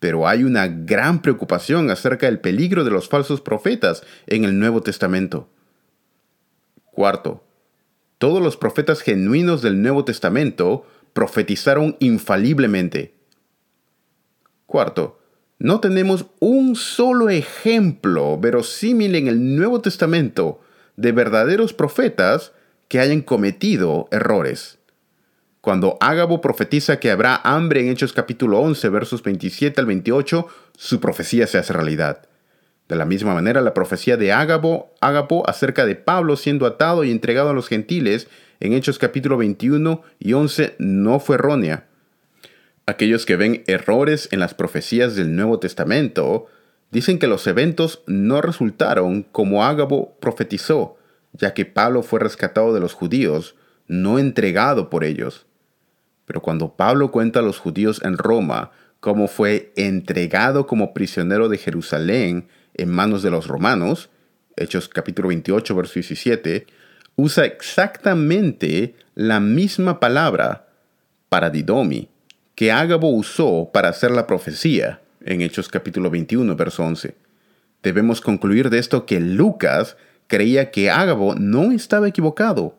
Pero 0.01 0.27
hay 0.27 0.43
una 0.43 0.67
gran 0.67 1.21
preocupación 1.21 1.91
acerca 1.91 2.25
del 2.25 2.41
peligro 2.41 2.83
de 2.83 2.91
los 2.91 3.07
falsos 3.07 3.39
profetas 3.39 4.03
en 4.27 4.43
el 4.43 4.59
Nuevo 4.59 4.81
Testamento. 4.81 5.47
Cuarto, 6.91 7.41
todos 8.17 8.43
los 8.43 8.57
profetas 8.57 8.99
genuinos 8.99 9.61
del 9.61 9.81
Nuevo 9.81 10.03
Testamento 10.03 10.85
profetizaron 11.13 11.97
infaliblemente. 11.99 13.13
Cuarto, 14.65 15.19
no 15.59 15.79
tenemos 15.79 16.25
un 16.39 16.75
solo 16.75 17.29
ejemplo 17.29 18.39
verosímil 18.39 19.15
en 19.15 19.27
el 19.27 19.55
Nuevo 19.55 19.81
Testamento 19.81 20.61
de 20.95 21.11
verdaderos 21.11 21.73
profetas 21.73 22.53
que 22.87 22.99
hayan 22.99 23.21
cometido 23.21 24.07
errores. 24.11 24.79
Cuando 25.61 25.97
Ágabo 25.99 26.41
profetiza 26.41 26.99
que 26.99 27.11
habrá 27.11 27.39
hambre 27.43 27.81
en 27.81 27.89
Hechos 27.89 28.13
capítulo 28.13 28.59
11, 28.61 28.89
versos 28.89 29.21
27 29.21 29.79
al 29.79 29.85
28, 29.85 30.47
su 30.75 30.99
profecía 30.99 31.45
se 31.45 31.59
hace 31.59 31.73
realidad. 31.73 32.27
De 32.89 32.95
la 32.95 33.05
misma 33.05 33.35
manera, 33.35 33.61
la 33.61 33.75
profecía 33.75 34.17
de 34.17 34.33
Ágabo, 34.33 34.95
Ágabo 34.99 35.47
acerca 35.47 35.85
de 35.85 35.95
Pablo 35.95 36.35
siendo 36.35 36.65
atado 36.65 37.03
y 37.03 37.11
entregado 37.11 37.51
a 37.51 37.53
los 37.53 37.67
gentiles 37.67 38.27
en 38.61 38.73
Hechos 38.73 38.99
capítulo 38.99 39.37
21 39.37 40.03
y 40.19 40.33
11 40.33 40.75
no 40.77 41.19
fue 41.19 41.35
errónea. 41.35 41.87
Aquellos 42.85 43.25
que 43.25 43.35
ven 43.35 43.63
errores 43.65 44.29
en 44.31 44.39
las 44.39 44.53
profecías 44.53 45.15
del 45.15 45.35
Nuevo 45.35 45.59
Testamento 45.59 46.45
dicen 46.91 47.17
que 47.17 47.27
los 47.27 47.47
eventos 47.47 48.03
no 48.05 48.41
resultaron 48.41 49.23
como 49.23 49.65
Ágabo 49.65 50.15
profetizó, 50.19 50.97
ya 51.33 51.55
que 51.55 51.65
Pablo 51.65 52.03
fue 52.03 52.19
rescatado 52.19 52.73
de 52.73 52.79
los 52.79 52.93
judíos, 52.93 53.55
no 53.87 54.19
entregado 54.19 54.89
por 54.89 55.03
ellos. 55.03 55.47
Pero 56.25 56.41
cuando 56.41 56.75
Pablo 56.75 57.11
cuenta 57.11 57.39
a 57.39 57.43
los 57.43 57.57
judíos 57.57 57.99
en 58.03 58.17
Roma 58.17 58.71
cómo 58.99 59.27
fue 59.27 59.73
entregado 59.75 60.67
como 60.67 60.93
prisionero 60.93 61.49
de 61.49 61.57
Jerusalén 61.57 62.47
en 62.75 62.89
manos 62.89 63.23
de 63.23 63.31
los 63.31 63.47
romanos, 63.47 64.09
Hechos 64.55 64.87
capítulo 64.87 65.29
28, 65.29 65.75
verso 65.75 65.93
17, 65.95 66.67
usa 67.15 67.45
exactamente 67.45 68.95
la 69.15 69.39
misma 69.39 69.99
palabra 69.99 70.67
para 71.29 71.49
Didomi 71.49 72.09
que 72.55 72.71
Ágabo 72.71 73.09
usó 73.09 73.69
para 73.73 73.89
hacer 73.89 74.11
la 74.11 74.27
profecía 74.27 75.01
en 75.23 75.41
Hechos 75.41 75.67
capítulo 75.67 76.09
21, 76.09 76.55
verso 76.55 76.83
11. 76.83 77.15
Debemos 77.83 78.21
concluir 78.21 78.69
de 78.69 78.79
esto 78.79 79.05
que 79.05 79.19
Lucas 79.19 79.97
creía 80.27 80.71
que 80.71 80.89
Ágabo 80.89 81.35
no 81.35 81.71
estaba 81.71 82.07
equivocado. 82.07 82.77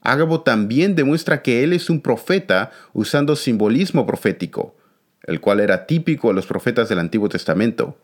Ágabo 0.00 0.42
también 0.42 0.94
demuestra 0.94 1.42
que 1.42 1.62
él 1.64 1.72
es 1.72 1.88
un 1.88 2.00
profeta 2.00 2.70
usando 2.92 3.36
simbolismo 3.36 4.06
profético, 4.06 4.74
el 5.22 5.40
cual 5.40 5.60
era 5.60 5.86
típico 5.86 6.28
de 6.28 6.34
los 6.34 6.46
profetas 6.46 6.88
del 6.88 6.98
Antiguo 6.98 7.28
Testamento. 7.28 7.96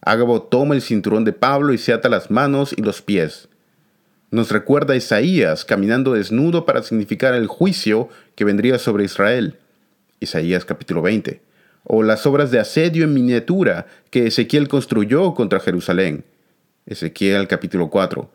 Ágabo 0.00 0.42
toma 0.42 0.74
el 0.74 0.82
cinturón 0.82 1.24
de 1.24 1.32
Pablo 1.32 1.72
y 1.72 1.78
se 1.78 1.92
ata 1.92 2.08
las 2.08 2.30
manos 2.30 2.74
y 2.76 2.82
los 2.82 3.02
pies 3.02 3.48
nos 4.32 4.50
recuerda 4.50 4.94
a 4.94 4.96
Isaías 4.96 5.66
caminando 5.66 6.14
desnudo 6.14 6.64
para 6.64 6.82
significar 6.82 7.34
el 7.34 7.46
juicio 7.46 8.08
que 8.34 8.46
vendría 8.46 8.78
sobre 8.78 9.04
Israel. 9.04 9.58
Isaías 10.20 10.64
capítulo 10.64 11.02
20. 11.02 11.42
O 11.84 12.02
las 12.02 12.24
obras 12.24 12.50
de 12.50 12.58
asedio 12.58 13.04
en 13.04 13.12
miniatura 13.12 13.86
que 14.10 14.26
Ezequiel 14.26 14.68
construyó 14.68 15.34
contra 15.34 15.60
Jerusalén. 15.60 16.24
Ezequiel 16.86 17.46
capítulo 17.46 17.90
4. 17.90 18.30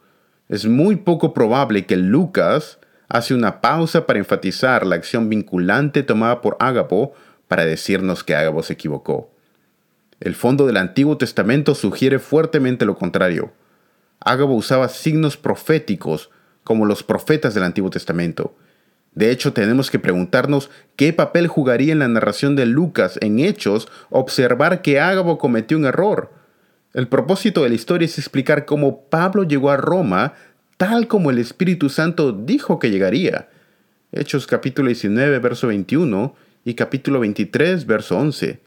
Es 0.49 0.67
muy 0.67 0.97
poco 0.97 1.33
probable 1.33 1.87
que 1.87 1.97
Lucas 1.97 2.77
hace 3.09 3.33
una 3.33 3.59
pausa 3.59 4.05
para 4.05 4.19
enfatizar 4.19 4.85
la 4.85 4.97
acción 4.97 5.29
vinculante 5.29 6.03
tomada 6.03 6.41
por 6.41 6.57
Ágabo 6.59 7.13
para 7.47 7.65
decirnos 7.65 8.23
que 8.23 8.35
Ágabo 8.35 8.61
se 8.61 8.73
equivocó. 8.73 9.31
El 10.19 10.35
fondo 10.35 10.67
del 10.67 10.77
Antiguo 10.77 11.17
Testamento 11.17 11.73
sugiere 11.73 12.19
fuertemente 12.19 12.85
lo 12.85 12.95
contrario. 12.95 13.51
Ágabo 14.19 14.55
usaba 14.55 14.89
signos 14.89 15.37
proféticos 15.37 16.29
como 16.63 16.85
los 16.85 17.03
profetas 17.03 17.53
del 17.53 17.63
Antiguo 17.63 17.89
Testamento. 17.89 18.55
De 19.13 19.31
hecho, 19.31 19.53
tenemos 19.53 19.89
que 19.89 19.99
preguntarnos 19.99 20.69
qué 20.95 21.11
papel 21.13 21.47
jugaría 21.47 21.91
en 21.91 21.99
la 21.99 22.07
narración 22.07 22.55
de 22.55 22.65
Lucas 22.65 23.17
en 23.21 23.39
Hechos 23.39 23.87
observar 24.09 24.81
que 24.81 24.99
Ágabo 24.99 25.37
cometió 25.37 25.77
un 25.77 25.85
error. 25.85 26.31
El 26.93 27.07
propósito 27.07 27.63
de 27.63 27.69
la 27.69 27.75
historia 27.75 28.05
es 28.05 28.17
explicar 28.17 28.65
cómo 28.65 29.01
Pablo 29.09 29.43
llegó 29.43 29.71
a 29.71 29.77
Roma 29.77 30.33
tal 30.77 31.07
como 31.07 31.31
el 31.31 31.39
Espíritu 31.39 31.89
Santo 31.89 32.31
dijo 32.31 32.79
que 32.79 32.91
llegaría. 32.91 33.49
Hechos 34.11 34.47
capítulo 34.47 34.87
19, 34.87 35.39
verso 35.39 35.67
21 35.67 36.35
y 36.63 36.75
capítulo 36.75 37.19
23, 37.19 37.85
verso 37.85 38.17
11. 38.17 38.59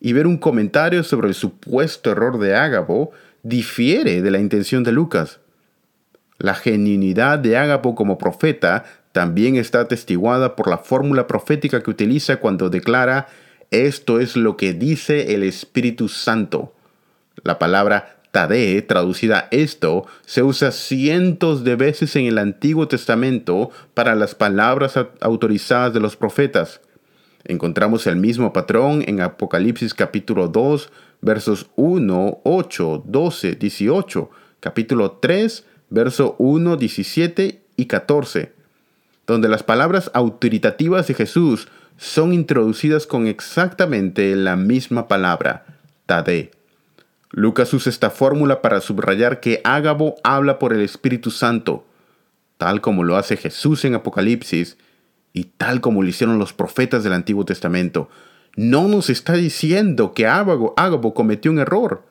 Y 0.00 0.12
ver 0.12 0.26
un 0.26 0.36
comentario 0.36 1.04
sobre 1.04 1.28
el 1.28 1.34
supuesto 1.34 2.10
error 2.10 2.38
de 2.38 2.56
Ágabo 2.56 3.12
difiere 3.42 4.22
de 4.22 4.30
la 4.30 4.38
intención 4.38 4.84
de 4.84 4.92
Lucas. 4.92 5.40
La 6.38 6.54
genuinidad 6.54 7.38
de 7.38 7.56
Ágapo 7.56 7.94
como 7.94 8.18
profeta 8.18 8.84
también 9.12 9.56
está 9.56 9.80
atestiguada 9.80 10.56
por 10.56 10.68
la 10.68 10.78
fórmula 10.78 11.26
profética 11.26 11.82
que 11.82 11.90
utiliza 11.90 12.38
cuando 12.38 12.70
declara 12.70 13.28
esto 13.70 14.20
es 14.20 14.36
lo 14.36 14.56
que 14.56 14.74
dice 14.74 15.34
el 15.34 15.42
Espíritu 15.42 16.08
Santo. 16.08 16.74
La 17.42 17.58
palabra 17.58 18.18
Tade, 18.30 18.80
traducida 18.82 19.48
esto, 19.50 20.06
se 20.24 20.42
usa 20.42 20.72
cientos 20.72 21.64
de 21.64 21.76
veces 21.76 22.16
en 22.16 22.26
el 22.26 22.38
Antiguo 22.38 22.88
Testamento 22.88 23.70
para 23.94 24.14
las 24.14 24.34
palabras 24.34 24.98
autorizadas 25.20 25.92
de 25.92 26.00
los 26.00 26.16
profetas. 26.16 26.80
Encontramos 27.44 28.06
el 28.06 28.16
mismo 28.16 28.52
patrón 28.52 29.04
en 29.06 29.20
Apocalipsis 29.20 29.94
capítulo 29.94 30.48
2, 30.48 30.90
versos 31.22 31.70
1, 31.76 32.40
8, 32.42 33.04
12, 33.06 33.54
18, 33.54 34.30
capítulo 34.60 35.12
3, 35.12 35.64
verso 35.88 36.34
1, 36.38 36.76
17 36.76 37.62
y 37.76 37.86
14, 37.86 38.52
donde 39.26 39.48
las 39.48 39.62
palabras 39.62 40.10
autoritativas 40.14 41.06
de 41.06 41.14
Jesús 41.14 41.68
son 41.96 42.32
introducidas 42.34 43.06
con 43.06 43.28
exactamente 43.28 44.34
la 44.34 44.56
misma 44.56 45.06
palabra, 45.06 45.64
Tade. 46.06 46.50
Lucas 47.30 47.72
usa 47.72 47.90
esta 47.90 48.10
fórmula 48.10 48.60
para 48.60 48.80
subrayar 48.80 49.40
que 49.40 49.60
Ágabo 49.64 50.16
habla 50.24 50.58
por 50.58 50.72
el 50.72 50.82
Espíritu 50.82 51.30
Santo, 51.30 51.86
tal 52.58 52.80
como 52.80 53.04
lo 53.04 53.16
hace 53.16 53.36
Jesús 53.36 53.84
en 53.84 53.94
Apocalipsis 53.94 54.76
y 55.32 55.44
tal 55.44 55.80
como 55.80 56.02
lo 56.02 56.08
hicieron 56.08 56.38
los 56.38 56.52
profetas 56.52 57.04
del 57.04 57.14
Antiguo 57.14 57.44
Testamento, 57.44 58.10
no 58.56 58.88
nos 58.88 59.10
está 59.10 59.34
diciendo 59.34 60.14
que 60.14 60.26
Ágabo, 60.26 61.14
cometió 61.14 61.50
un 61.50 61.58
error. 61.58 62.04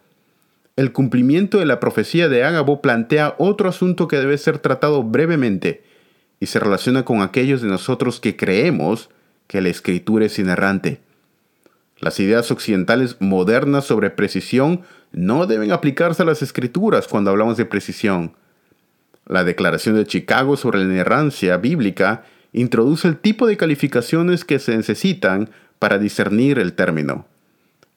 El 0.76 0.92
cumplimiento 0.92 1.60
de 1.60 1.66
la 1.66 1.80
profecía 1.80 2.30
de 2.30 2.44
Ágabo 2.44 2.82
plantea 2.82 3.36
otro 3.38 3.70
asunto 3.70 4.08
que 4.08 4.18
debe 4.18 4.38
ser 4.38 4.58
tratado 4.60 5.04
brevemente 5.04 5.84
y 6.40 6.48
se 6.48 6.60
relaciona 6.60 7.06
con 7.06 7.22
aquellos 7.22 7.62
de 7.62 7.68
nosotros 7.68 8.20
que 8.20 8.36
creemos 8.36 9.10
que 9.48 9.62
la 9.62 9.70
escritura 9.70 10.26
es 10.26 10.40
inerrante. 10.40 11.02
Las 12.00 12.20
ideas 12.20 12.50
occidentales 12.50 13.18
modernas 13.20 13.86
sobre 13.86 14.10
precisión 14.10 14.82
no 15.12 15.46
deben 15.46 15.72
aplicarse 15.72 16.24
a 16.24 16.26
las 16.26 16.42
escrituras 16.42 17.08
cuando 17.08 17.30
hablamos 17.30 17.58
de 17.58 17.66
precisión. 17.66 18.34
La 19.28 19.44
Declaración 19.44 19.96
de 19.96 20.08
Chicago 20.08 20.58
sobre 20.58 20.80
la 20.80 20.86
inerrancia 20.86 21.58
bíblica 21.58 22.24
introduce 22.54 23.08
el 23.08 23.18
tipo 23.18 23.46
de 23.46 23.56
calificaciones 23.56 24.46
que 24.46 24.58
se 24.58 24.76
necesitan 24.76 25.52
para 25.82 25.98
discernir 25.98 26.60
el 26.60 26.74
término. 26.74 27.26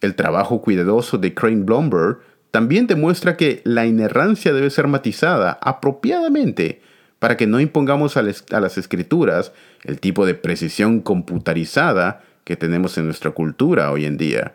El 0.00 0.14
trabajo 0.14 0.62
cuidadoso 0.62 1.18
de 1.18 1.34
Crane 1.34 1.64
Blomberg 1.64 2.16
también 2.50 2.86
demuestra 2.86 3.36
que 3.36 3.60
la 3.64 3.84
inerrancia 3.84 4.54
debe 4.54 4.70
ser 4.70 4.88
matizada 4.88 5.58
apropiadamente 5.60 6.80
para 7.18 7.36
que 7.36 7.46
no 7.46 7.60
impongamos 7.60 8.16
a, 8.16 8.22
las 8.22 8.78
escrituras 8.78 9.52
el 9.82 10.00
tipo 10.00 10.24
de 10.24 10.34
precisión 10.34 11.00
computarizada 11.00 12.24
que 12.44 12.56
tenemos 12.56 12.96
en 12.96 13.04
nuestra 13.04 13.32
cultura 13.32 13.92
hoy 13.92 14.06
en 14.06 14.16
día. 14.16 14.54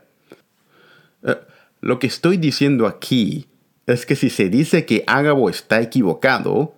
Eh, 1.22 1.38
lo 1.82 2.00
que 2.00 2.08
estoy 2.08 2.38
diciendo 2.38 2.88
aquí 2.88 3.46
es 3.86 4.08
que 4.08 4.16
si 4.16 4.32
se 4.32 4.50
dice 4.50 4.88
que 4.88 5.04
Ágabo 5.06 5.52
está 5.52 5.82
equivocado, 5.82 6.74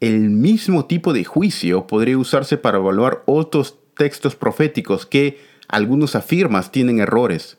el 0.00 0.28
mismo 0.28 0.84
tipo 0.84 1.14
de 1.14 1.24
juicio 1.24 1.86
podría 1.86 2.18
usarse 2.18 2.58
para 2.58 2.76
evaluar 2.76 3.22
otros 3.24 3.78
textos 3.96 4.36
proféticos 4.36 5.06
que 5.06 5.55
algunos 5.68 6.16
afirmas 6.16 6.72
tienen 6.72 7.00
errores. 7.00 7.58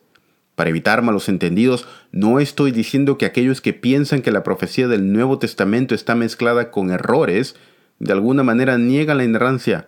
Para 0.55 0.71
evitar 0.71 1.03
malos 1.03 1.29
entendidos, 1.29 1.87
no 2.11 2.39
estoy 2.39 2.71
diciendo 2.71 3.17
que 3.17 3.25
aquellos 3.25 3.61
que 3.61 3.73
piensan 3.73 4.21
que 4.21 4.31
la 4.31 4.43
profecía 4.43 4.87
del 4.87 5.13
Nuevo 5.13 5.37
Testamento 5.37 5.93
está 5.93 6.15
mezclada 6.15 6.71
con 6.71 6.89
errores, 6.89 7.55
de 7.99 8.13
alguna 8.13 8.43
manera 8.43 8.77
niegan 8.77 9.17
la 9.17 9.23
inerrancia. 9.23 9.87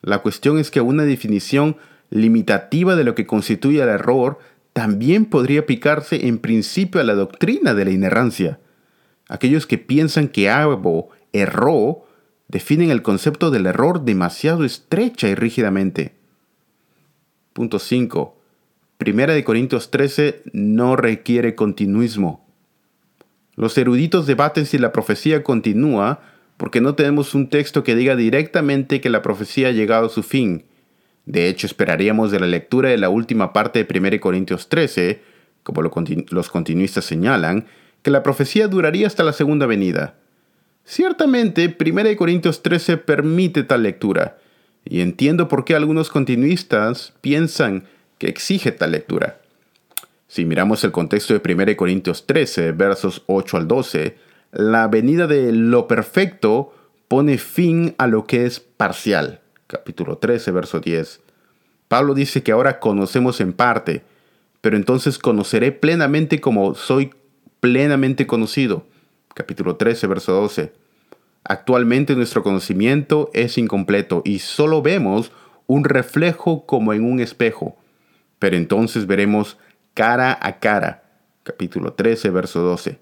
La 0.00 0.18
cuestión 0.18 0.58
es 0.58 0.70
que 0.70 0.80
una 0.80 1.04
definición 1.04 1.76
limitativa 2.10 2.96
de 2.96 3.04
lo 3.04 3.14
que 3.14 3.26
constituye 3.26 3.80
el 3.80 3.88
error 3.88 4.38
también 4.72 5.26
podría 5.26 5.60
aplicarse 5.60 6.26
en 6.26 6.38
principio 6.38 7.00
a 7.00 7.04
la 7.04 7.14
doctrina 7.14 7.74
de 7.74 7.84
la 7.84 7.90
inerrancia. 7.90 8.58
Aquellos 9.28 9.66
que 9.66 9.78
piensan 9.78 10.28
que 10.28 10.50
algo 10.50 11.10
erró 11.32 12.06
definen 12.48 12.90
el 12.90 13.02
concepto 13.02 13.50
del 13.50 13.66
error 13.66 14.04
demasiado 14.04 14.64
estrecha 14.64 15.28
y 15.28 15.34
rígidamente. 15.34 16.14
Punto 17.52 17.78
5. 17.78 18.36
Primera 18.98 19.34
de 19.34 19.44
Corintios 19.44 19.90
13 19.90 20.42
no 20.52 20.96
requiere 20.96 21.54
continuismo. 21.54 22.46
Los 23.56 23.76
eruditos 23.76 24.26
debaten 24.26 24.64
si 24.64 24.78
la 24.78 24.92
profecía 24.92 25.42
continúa 25.42 26.20
porque 26.56 26.80
no 26.80 26.94
tenemos 26.94 27.34
un 27.34 27.48
texto 27.48 27.82
que 27.84 27.94
diga 27.94 28.16
directamente 28.16 29.00
que 29.00 29.10
la 29.10 29.22
profecía 29.22 29.68
ha 29.68 29.72
llegado 29.72 30.06
a 30.06 30.10
su 30.10 30.22
fin. 30.22 30.64
De 31.26 31.48
hecho, 31.48 31.66
esperaríamos 31.66 32.30
de 32.30 32.40
la 32.40 32.46
lectura 32.46 32.88
de 32.90 32.98
la 32.98 33.08
última 33.08 33.52
parte 33.52 33.84
de 33.84 33.98
1 33.98 34.20
Corintios 34.20 34.68
13, 34.68 35.20
como 35.62 35.82
los 35.82 36.50
continuistas 36.50 37.04
señalan, 37.04 37.66
que 38.02 38.10
la 38.10 38.22
profecía 38.22 38.68
duraría 38.68 39.06
hasta 39.06 39.24
la 39.24 39.32
segunda 39.32 39.66
venida. 39.66 40.14
Ciertamente, 40.84 41.76
1 41.78 42.16
Corintios 42.16 42.62
13 42.62 42.96
permite 42.96 43.62
tal 43.62 43.82
lectura, 43.82 44.38
y 44.84 45.00
entiendo 45.00 45.48
por 45.48 45.64
qué 45.64 45.74
algunos 45.74 46.10
continuistas 46.10 47.12
piensan 47.20 47.84
que 48.18 48.28
exige 48.28 48.72
tal 48.72 48.92
lectura. 48.92 49.40
Si 50.28 50.44
miramos 50.44 50.82
el 50.84 50.92
contexto 50.92 51.38
de 51.38 51.52
1 51.52 51.76
Corintios 51.76 52.26
13, 52.26 52.72
versos 52.72 53.22
8 53.26 53.56
al 53.56 53.68
12, 53.68 54.16
la 54.52 54.88
venida 54.88 55.26
de 55.26 55.52
lo 55.52 55.86
perfecto 55.86 56.74
pone 57.08 57.38
fin 57.38 57.94
a 57.98 58.06
lo 58.06 58.26
que 58.26 58.46
es 58.46 58.60
parcial. 58.60 59.40
Capítulo 59.66 60.18
13, 60.18 60.50
verso 60.50 60.80
10. 60.80 61.20
Pablo 61.88 62.14
dice 62.14 62.42
que 62.42 62.52
ahora 62.52 62.80
conocemos 62.80 63.40
en 63.40 63.52
parte, 63.52 64.02
pero 64.62 64.76
entonces 64.76 65.18
conoceré 65.18 65.72
plenamente 65.72 66.40
como 66.40 66.74
soy 66.74 67.12
plenamente 67.60 68.26
conocido. 68.26 68.86
Capítulo 69.34 69.76
13, 69.76 70.06
verso 70.06 70.32
12. 70.32 70.72
Actualmente 71.44 72.14
nuestro 72.14 72.42
conocimiento 72.42 73.30
es 73.34 73.58
incompleto 73.58 74.22
y 74.24 74.38
solo 74.38 74.80
vemos 74.82 75.32
un 75.66 75.84
reflejo 75.84 76.66
como 76.66 76.92
en 76.92 77.04
un 77.04 77.20
espejo, 77.20 77.76
pero 78.38 78.56
entonces 78.56 79.06
veremos 79.06 79.58
cara 79.94 80.38
a 80.40 80.58
cara. 80.60 81.02
Capítulo 81.42 81.94
13, 81.94 82.30
verso 82.30 82.60
12. 82.60 82.98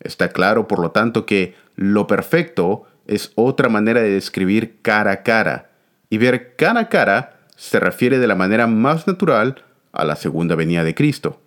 Está 0.00 0.30
claro, 0.30 0.66
por 0.66 0.80
lo 0.80 0.90
tanto, 0.90 1.26
que 1.26 1.54
lo 1.76 2.06
perfecto 2.06 2.84
es 3.06 3.32
otra 3.36 3.68
manera 3.68 4.00
de 4.00 4.10
describir 4.10 4.80
cara 4.82 5.12
a 5.12 5.22
cara, 5.22 5.70
y 6.10 6.18
ver 6.18 6.56
cara 6.56 6.80
a 6.80 6.88
cara 6.88 7.40
se 7.56 7.80
refiere 7.80 8.18
de 8.18 8.26
la 8.26 8.34
manera 8.34 8.66
más 8.66 9.06
natural 9.06 9.64
a 9.92 10.04
la 10.04 10.16
segunda 10.16 10.54
venida 10.54 10.84
de 10.84 10.94
Cristo. 10.94 11.40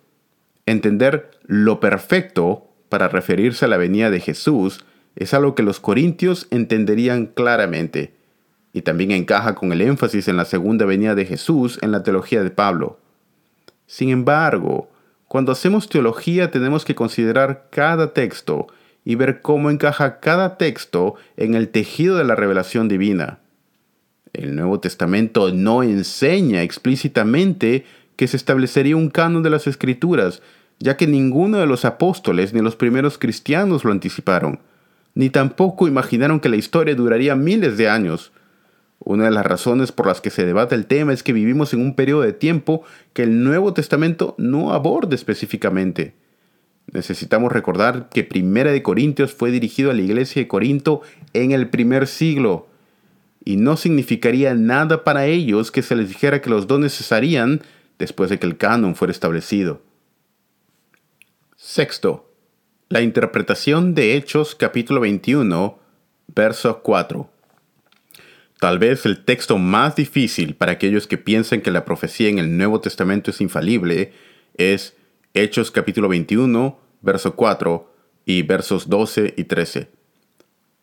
Entender 0.66 1.30
lo 1.44 1.80
perfecto 1.80 2.68
para 2.88 3.08
referirse 3.08 3.64
a 3.64 3.68
la 3.68 3.78
venida 3.78 4.10
de 4.10 4.20
Jesús 4.20 4.84
es 5.16 5.34
algo 5.34 5.54
que 5.54 5.62
los 5.62 5.80
corintios 5.80 6.46
entenderían 6.50 7.26
claramente, 7.26 8.14
y 8.72 8.82
también 8.82 9.10
encaja 9.10 9.54
con 9.54 9.72
el 9.72 9.82
énfasis 9.82 10.28
en 10.28 10.36
la 10.36 10.44
segunda 10.44 10.86
venida 10.86 11.14
de 11.14 11.26
Jesús 11.26 11.78
en 11.82 11.92
la 11.92 12.02
teología 12.02 12.42
de 12.42 12.50
Pablo. 12.50 12.98
Sin 13.86 14.08
embargo, 14.08 14.88
cuando 15.28 15.52
hacemos 15.52 15.88
teología 15.88 16.50
tenemos 16.50 16.84
que 16.84 16.94
considerar 16.94 17.68
cada 17.70 18.14
texto 18.14 18.68
y 19.04 19.16
ver 19.16 19.42
cómo 19.42 19.70
encaja 19.70 20.20
cada 20.20 20.56
texto 20.56 21.16
en 21.36 21.54
el 21.54 21.68
tejido 21.68 22.16
de 22.16 22.24
la 22.24 22.34
revelación 22.34 22.88
divina. 22.88 23.38
El 24.32 24.56
Nuevo 24.56 24.80
Testamento 24.80 25.52
no 25.52 25.82
enseña 25.82 26.62
explícitamente 26.62 27.84
que 28.16 28.28
se 28.28 28.36
establecería 28.36 28.96
un 28.96 29.10
canon 29.10 29.42
de 29.42 29.50
las 29.50 29.66
Escrituras, 29.66 30.42
ya 30.78 30.96
que 30.96 31.06
ninguno 31.06 31.58
de 31.58 31.66
los 31.66 31.84
apóstoles 31.84 32.54
ni 32.54 32.60
los 32.60 32.76
primeros 32.76 33.18
cristianos 33.18 33.84
lo 33.84 33.92
anticiparon, 33.92 34.60
ni 35.14 35.30
tampoco 35.30 35.88
imaginaron 35.88 36.40
que 36.40 36.48
la 36.48 36.56
historia 36.56 36.94
duraría 36.94 37.36
miles 37.36 37.76
de 37.76 37.88
años. 37.88 38.32
Una 38.98 39.24
de 39.24 39.30
las 39.30 39.44
razones 39.44 39.92
por 39.92 40.06
las 40.06 40.20
que 40.20 40.30
se 40.30 40.44
debate 40.46 40.74
el 40.74 40.86
tema 40.86 41.12
es 41.12 41.22
que 41.22 41.32
vivimos 41.32 41.74
en 41.74 41.80
un 41.80 41.94
periodo 41.94 42.22
de 42.22 42.32
tiempo 42.32 42.82
que 43.12 43.24
el 43.24 43.42
Nuevo 43.42 43.74
Testamento 43.74 44.34
no 44.38 44.72
aborda 44.72 45.14
específicamente. 45.14 46.14
Necesitamos 46.92 47.52
recordar 47.52 48.08
que 48.08 48.24
Primera 48.24 48.72
de 48.72 48.82
Corintios 48.82 49.32
fue 49.32 49.50
dirigido 49.50 49.90
a 49.90 49.94
la 49.94 50.02
iglesia 50.02 50.42
de 50.42 50.48
Corinto 50.48 51.02
en 51.32 51.52
el 51.52 51.68
primer 51.68 52.06
siglo, 52.06 52.68
y 53.44 53.56
no 53.56 53.76
significaría 53.76 54.54
nada 54.54 55.04
para 55.04 55.26
ellos 55.26 55.70
que 55.70 55.82
se 55.82 55.96
les 55.96 56.08
dijera 56.08 56.40
que 56.40 56.50
los 56.50 56.66
dones 56.66 56.96
cesarían 56.96 57.62
después 57.98 58.30
de 58.30 58.38
que 58.38 58.46
el 58.46 58.56
canon 58.56 58.94
fuera 58.94 59.10
establecido. 59.10 59.82
Sexto, 61.56 62.31
la 62.92 63.00
interpretación 63.00 63.94
de 63.94 64.16
Hechos 64.16 64.54
capítulo 64.54 65.00
21, 65.00 65.78
verso 66.34 66.82
4. 66.82 67.30
Tal 68.60 68.78
vez 68.78 69.06
el 69.06 69.24
texto 69.24 69.56
más 69.56 69.96
difícil 69.96 70.54
para 70.56 70.72
aquellos 70.72 71.06
que 71.06 71.16
piensan 71.16 71.62
que 71.62 71.70
la 71.70 71.86
profecía 71.86 72.28
en 72.28 72.38
el 72.38 72.54
Nuevo 72.54 72.82
Testamento 72.82 73.30
es 73.30 73.40
infalible 73.40 74.12
es 74.58 74.94
Hechos 75.32 75.70
capítulo 75.70 76.06
21, 76.10 76.78
verso 77.00 77.34
4 77.34 77.90
y 78.26 78.42
versos 78.42 78.90
12 78.90 79.36
y 79.38 79.44
13. 79.44 79.88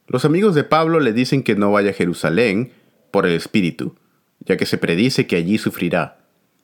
Los 0.08 0.26
amigos 0.26 0.56
de 0.56 0.64
Pablo 0.64 1.00
le 1.00 1.14
dicen 1.14 1.44
que 1.44 1.56
no 1.56 1.72
vaya 1.74 1.92
a 1.92 1.94
Jerusalén 1.94 2.72
por 3.12 3.28
el 3.28 3.34
Espíritu, 3.34 3.96
ya 4.40 4.58
que 4.58 4.66
se 4.66 4.80
predice 4.80 5.28
que 5.28 5.36
allí 5.36 5.60
sufrirá. 5.60 6.18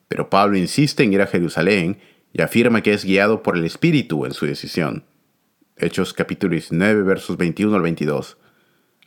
Pero 0.08 0.28
Pablo 0.32 0.58
insiste 0.58 1.04
en 1.04 1.14
ir 1.14 1.22
a 1.22 1.28
Jerusalén 1.28 2.00
y 2.34 2.42
afirma 2.42 2.82
que 2.82 2.94
es 2.94 3.06
guiado 3.06 3.44
por 3.44 3.56
el 3.56 3.64
Espíritu 3.64 4.26
en 4.26 4.34
su 4.34 4.48
decisión. 4.48 5.04
Hechos 5.78 6.14
capítulo 6.14 6.52
19 6.52 7.04
versos 7.04 7.38
21 7.38 7.76
al 7.76 7.82
22. 7.82 8.38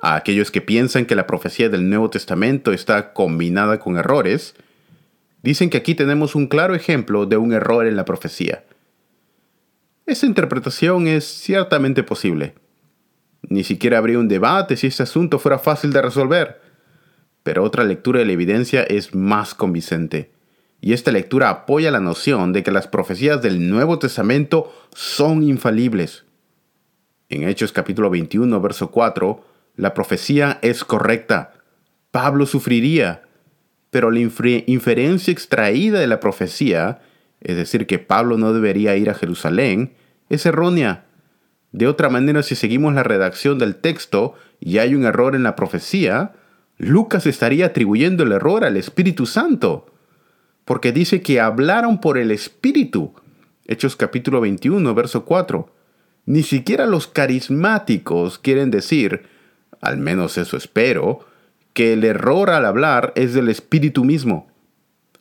A 0.00 0.16
aquellos 0.16 0.50
que 0.50 0.60
piensan 0.60 1.06
que 1.06 1.14
la 1.14 1.26
profecía 1.26 1.68
del 1.68 1.88
Nuevo 1.88 2.10
Testamento 2.10 2.72
está 2.72 3.12
combinada 3.12 3.78
con 3.78 3.96
errores, 3.96 4.54
dicen 5.42 5.70
que 5.70 5.78
aquí 5.78 5.94
tenemos 5.94 6.34
un 6.34 6.46
claro 6.46 6.74
ejemplo 6.74 7.26
de 7.26 7.36
un 7.36 7.52
error 7.52 7.86
en 7.86 7.96
la 7.96 8.04
profecía. 8.04 8.64
Esta 10.06 10.26
interpretación 10.26 11.06
es 11.06 11.24
ciertamente 11.24 12.02
posible. 12.02 12.54
Ni 13.48 13.64
siquiera 13.64 13.98
habría 13.98 14.18
un 14.18 14.28
debate 14.28 14.76
si 14.76 14.88
este 14.88 15.02
asunto 15.02 15.38
fuera 15.38 15.58
fácil 15.58 15.92
de 15.92 16.02
resolver. 16.02 16.60
Pero 17.42 17.64
otra 17.64 17.84
lectura 17.84 18.20
de 18.20 18.26
la 18.26 18.32
evidencia 18.32 18.82
es 18.82 19.14
más 19.14 19.54
convincente 19.54 20.32
y 20.80 20.92
esta 20.92 21.10
lectura 21.10 21.50
apoya 21.50 21.90
la 21.90 22.00
noción 22.00 22.52
de 22.52 22.62
que 22.62 22.70
las 22.70 22.86
profecías 22.86 23.42
del 23.42 23.68
Nuevo 23.68 23.98
Testamento 23.98 24.72
son 24.94 25.42
infalibles. 25.42 26.24
En 27.28 27.46
Hechos 27.46 27.72
capítulo 27.72 28.08
21, 28.10 28.60
verso 28.60 28.90
4, 28.90 29.44
la 29.76 29.92
profecía 29.92 30.58
es 30.62 30.84
correcta. 30.84 31.52
Pablo 32.10 32.46
sufriría, 32.46 33.22
pero 33.90 34.10
la 34.10 34.20
inferencia 34.20 35.32
extraída 35.32 36.00
de 36.00 36.06
la 36.06 36.20
profecía, 36.20 37.00
es 37.40 37.56
decir, 37.56 37.86
que 37.86 37.98
Pablo 37.98 38.38
no 38.38 38.52
debería 38.52 38.96
ir 38.96 39.10
a 39.10 39.14
Jerusalén, 39.14 39.92
es 40.30 40.46
errónea. 40.46 41.04
De 41.72 41.86
otra 41.86 42.08
manera, 42.08 42.42
si 42.42 42.54
seguimos 42.54 42.94
la 42.94 43.02
redacción 43.02 43.58
del 43.58 43.76
texto 43.76 44.34
y 44.58 44.78
hay 44.78 44.94
un 44.94 45.04
error 45.04 45.34
en 45.34 45.42
la 45.42 45.54
profecía, 45.54 46.32
Lucas 46.78 47.26
estaría 47.26 47.66
atribuyendo 47.66 48.24
el 48.24 48.32
error 48.32 48.64
al 48.64 48.76
Espíritu 48.76 49.26
Santo 49.26 49.86
porque 50.68 50.92
dice 50.92 51.22
que 51.22 51.40
hablaron 51.40 51.98
por 51.98 52.18
el 52.18 52.30
Espíritu. 52.30 53.14
Hechos 53.66 53.96
capítulo 53.96 54.42
21, 54.42 54.94
verso 54.94 55.24
4. 55.24 55.77
Ni 56.28 56.42
siquiera 56.42 56.84
los 56.84 57.06
carismáticos 57.06 58.38
quieren 58.38 58.70
decir, 58.70 59.22
al 59.80 59.96
menos 59.96 60.36
eso 60.36 60.58
espero, 60.58 61.20
que 61.72 61.94
el 61.94 62.04
error 62.04 62.50
al 62.50 62.66
hablar 62.66 63.14
es 63.16 63.32
del 63.32 63.48
Espíritu 63.48 64.04
mismo. 64.04 64.46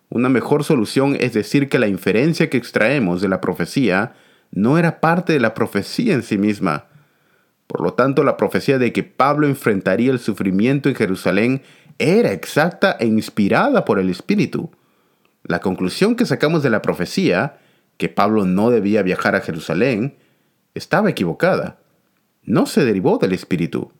Una 0.09 0.27
mejor 0.27 0.65
solución 0.65 1.15
es 1.17 1.31
decir 1.31 1.69
que 1.69 1.79
la 1.79 1.87
inferencia 1.87 2.49
que 2.49 2.57
extraemos 2.57 3.21
de 3.21 3.29
la 3.29 3.39
profecía 3.39 4.15
no 4.51 4.77
era 4.77 4.99
parte 4.99 5.31
de 5.31 5.39
la 5.39 5.53
profecía 5.53 6.13
en 6.13 6.23
sí 6.23 6.37
misma. 6.37 6.87
Por 7.67 7.79
lo 7.79 7.93
tanto, 7.93 8.25
la 8.25 8.35
profecía 8.35 8.77
de 8.77 8.91
que 8.91 9.03
Pablo 9.03 9.47
enfrentaría 9.47 10.11
el 10.11 10.19
sufrimiento 10.19 10.89
en 10.89 10.95
Jerusalén 10.95 11.61
era 11.99 12.33
exacta 12.33 12.97
e 12.99 13.05
inspirada 13.05 13.85
por 13.85 13.97
el 13.97 14.09
Espíritu. 14.09 14.71
La 15.45 15.61
conclusión 15.61 16.17
que 16.17 16.25
sacamos 16.25 16.63
de 16.63 16.69
la 16.69 16.81
profecía, 16.81 17.59
que 17.95 18.09
Pablo 18.09 18.43
no 18.43 18.71
debía 18.71 19.03
viajar 19.03 19.37
a 19.37 19.39
Jerusalén, 19.39 20.17
estaba 20.77 21.09
equivocada. 21.09 21.79
No 22.43 22.65
se 22.65 22.85
derivó 22.85 23.17
del 23.17 23.33
Espíritu. 23.33 23.91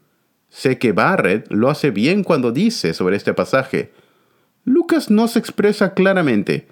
Sé 0.50 0.78
que 0.78 0.94
Barrett 0.94 1.52
lo 1.52 1.70
hace 1.70 1.92
bien 1.92 2.24
cuando 2.24 2.52
dice 2.52 2.94
sobre 2.94 3.18
este 3.18 3.34
pasaje. 3.34 3.92
Lucas 4.63 5.10
no 5.10 5.28
se 5.28 5.40
expresa 5.40 5.94
claramente, 5.94 6.68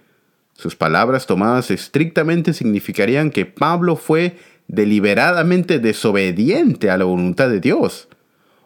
Sus 0.58 0.78
palabras 0.78 1.26
tomadas 1.26 1.70
estrictamente 1.70 2.54
significarían 2.54 3.30
que 3.30 3.46
Pablo 3.46 3.98
fue 3.98 4.38
deliberadamente 4.70 5.80
desobediente 5.80 6.89
a 6.89 6.98
la 6.98 7.04
voluntad 7.04 7.50
de 7.50 7.60
Dios, 7.60 8.08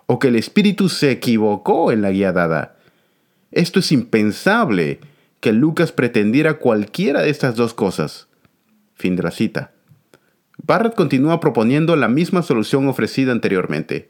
o 0.06 0.20
que 0.20 0.28
el 0.28 0.36
Espíritu 0.36 0.88
se 0.88 1.10
equivocó 1.10 1.92
en 1.92 2.04
la 2.04 2.12
guía 2.12 2.32
dada. 2.32 2.76
Esto 3.52 3.80
es 3.80 3.92
impensable 3.92 5.00
que 5.40 5.52
Lucas 5.52 5.92
pretendiera 5.92 6.60
cualquiera 6.60 7.24
de 7.24 7.32
estas 7.32 7.56
dos 7.56 7.74
cosas. 7.74 8.28
Fin 8.94 9.16
de 9.16 9.24
la 9.24 9.32
cita. 9.32 9.72
Barrett 10.62 10.94
continúa 10.94 11.40
proponiendo 11.40 11.96
la 11.96 12.10
misma 12.10 12.42
solución 12.42 12.88
ofrecida 12.88 13.32
anteriormente. 13.32 14.10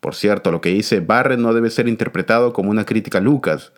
Por 0.00 0.14
cierto, 0.14 0.52
lo 0.52 0.60
que 0.60 0.68
dice 0.68 1.00
Barrett 1.00 1.40
no 1.40 1.54
debe 1.54 1.70
ser 1.70 1.88
interpretado 1.88 2.52
como 2.52 2.70
una 2.70 2.84
crítica 2.84 3.18
a 3.18 3.22
Lucas. 3.22 3.72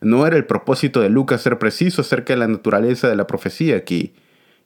No 0.00 0.26
era 0.26 0.36
el 0.36 0.46
propósito 0.46 1.00
de 1.00 1.10
Lucas 1.10 1.42
ser 1.42 1.58
preciso 1.58 2.02
acerca 2.02 2.32
de 2.32 2.38
la 2.38 2.48
naturaleza 2.48 3.08
de 3.08 3.16
la 3.16 3.26
profecía 3.26 3.76
aquí, 3.76 4.14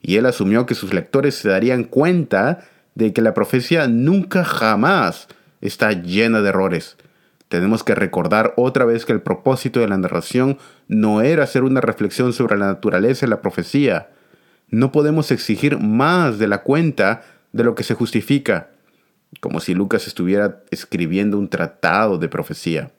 y 0.02 0.16
él 0.16 0.26
asumió 0.26 0.66
que 0.66 0.74
sus 0.74 0.92
lectores 0.92 1.34
se 1.34 1.48
darían 1.48 1.84
cuenta 1.84 2.60
de 2.94 3.12
que 3.12 3.22
la 3.22 3.34
profecía 3.34 3.88
nunca 3.88 4.44
jamás 4.44 5.28
está 5.60 5.92
llena 5.92 6.42
de 6.42 6.50
errores. 6.50 6.96
Tenemos 7.48 7.82
que 7.82 7.94
recordar 7.94 8.52
otra 8.56 8.84
vez 8.84 9.04
que 9.04 9.12
el 9.12 9.22
propósito 9.22 9.80
de 9.80 9.88
la 9.88 9.98
narración 9.98 10.58
no 10.86 11.22
era 11.22 11.44
hacer 11.44 11.64
una 11.64 11.80
reflexión 11.80 12.32
sobre 12.32 12.58
la 12.58 12.66
naturaleza 12.66 13.26
de 13.26 13.30
la 13.30 13.40
profecía. 13.40 14.10
No 14.70 14.92
podemos 14.92 15.32
exigir 15.32 15.78
más 15.78 16.38
de 16.38 16.46
la 16.46 16.62
cuenta 16.62 17.22
de 17.52 17.64
lo 17.64 17.74
que 17.74 17.82
se 17.82 17.94
justifica, 17.94 18.70
como 19.40 19.60
si 19.60 19.74
Lucas 19.74 20.06
estuviera 20.06 20.62
escribiendo 20.70 21.38
un 21.38 21.48
tratado 21.48 22.18
de 22.18 22.28
profecía. 22.28 22.92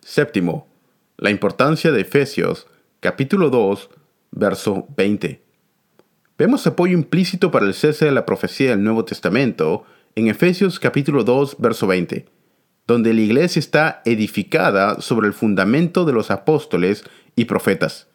Séptimo, 0.00 0.68
la 1.16 1.30
importancia 1.30 1.90
de 1.90 2.02
Efesios, 2.02 2.66
capítulo 3.00 3.48
2, 3.48 3.90
verso 4.32 4.86
20. 4.96 5.42
Vemos 6.36 6.66
apoyo 6.66 6.94
implícito 6.94 7.50
para 7.50 7.66
el 7.66 7.74
cese 7.74 8.06
de 8.06 8.12
la 8.12 8.26
profecía 8.26 8.70
del 8.70 8.82
Nuevo 8.82 9.04
Testamento 9.04 9.84
en 10.14 10.28
Efesios 10.28 10.80
capítulo 10.80 11.24
2, 11.24 11.56
verso 11.58 11.86
20, 11.86 12.26
donde 12.86 13.14
la 13.14 13.20
iglesia 13.20 13.60
está 13.60 14.02
edificada 14.04 15.00
sobre 15.00 15.28
el 15.28 15.32
fundamento 15.32 16.04
de 16.04 16.12
los 16.12 16.30
apóstoles 16.30 17.04
y 17.36 17.46
profetas. 17.46 18.09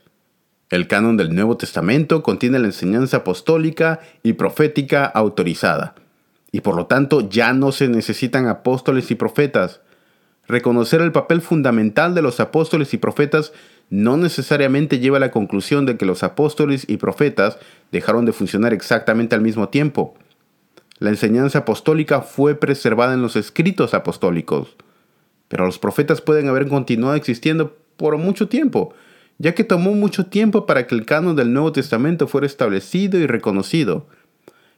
El 0.72 0.88
canon 0.88 1.16
del 1.16 1.36
Nuevo 1.36 1.58
Testamento 1.58 2.24
contiene 2.24 2.58
la 2.58 2.66
enseñanza 2.66 3.18
apostólica 3.18 4.00
y 4.24 4.34
profética 4.34 5.06
autorizada, 5.06 5.94
y 6.52 6.62
por 6.62 6.76
lo 6.76 6.88
tanto 6.88 7.30
ya 7.30 7.54
no 7.54 7.72
se 7.72 7.88
necesitan 7.88 8.48
apóstoles 8.48 9.12
y 9.12 9.16
profetas. 9.16 9.82
Reconocer 10.48 11.02
el 11.02 11.12
papel 11.12 11.42
fundamental 11.42 12.16
de 12.16 12.24
los 12.24 12.40
apóstoles 12.40 12.94
y 12.96 12.98
profetas 12.98 13.54
no 13.92 14.18
necesariamente 14.18 14.98
lleva 14.98 15.18
a 15.18 15.20
la 15.20 15.32
conclusión 15.32 15.86
de 15.86 15.98
que 15.98 16.06
los 16.06 16.24
apóstoles 16.24 16.86
y 16.90 16.98
profetas 16.98 17.60
dejaron 17.92 18.26
de 18.26 18.34
funcionar 18.34 18.74
exactamente 18.74 19.36
al 19.36 19.42
mismo 19.42 19.70
tiempo. 19.70 20.16
La 20.98 21.10
enseñanza 21.10 21.60
apostólica 21.60 22.22
fue 22.22 22.56
preservada 22.56 23.14
en 23.14 23.22
los 23.22 23.36
escritos 23.36 23.94
apostólicos, 23.94 24.76
pero 25.48 25.66
los 25.66 25.78
profetas 25.78 26.22
pueden 26.22 26.48
haber 26.48 26.68
continuado 26.68 27.16
existiendo 27.16 27.78
por 27.98 28.18
mucho 28.18 28.48
tiempo, 28.48 28.96
ya 29.38 29.54
que 29.54 29.64
tomó 29.64 29.94
mucho 29.94 30.26
tiempo 30.28 30.66
para 30.66 30.88
que 30.88 30.96
el 30.96 31.06
canon 31.06 31.36
del 31.36 31.54
Nuevo 31.54 31.72
Testamento 31.72 32.28
fuera 32.28 32.48
establecido 32.48 33.20
y 33.20 33.28
reconocido. 33.28 34.08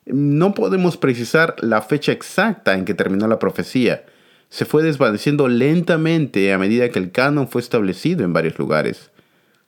No 0.05 0.53
podemos 0.53 0.97
precisar 0.97 1.55
la 1.59 1.81
fecha 1.81 2.11
exacta 2.11 2.73
en 2.73 2.85
que 2.85 2.93
terminó 2.93 3.27
la 3.27 3.39
profecía, 3.39 4.03
se 4.49 4.65
fue 4.65 4.83
desvaneciendo 4.83 5.47
lentamente 5.47 6.53
a 6.53 6.57
medida 6.57 6.89
que 6.89 6.99
el 6.99 7.11
canon 7.11 7.47
fue 7.47 7.61
establecido 7.61 8.23
en 8.23 8.33
varios 8.33 8.57
lugares. 8.57 9.11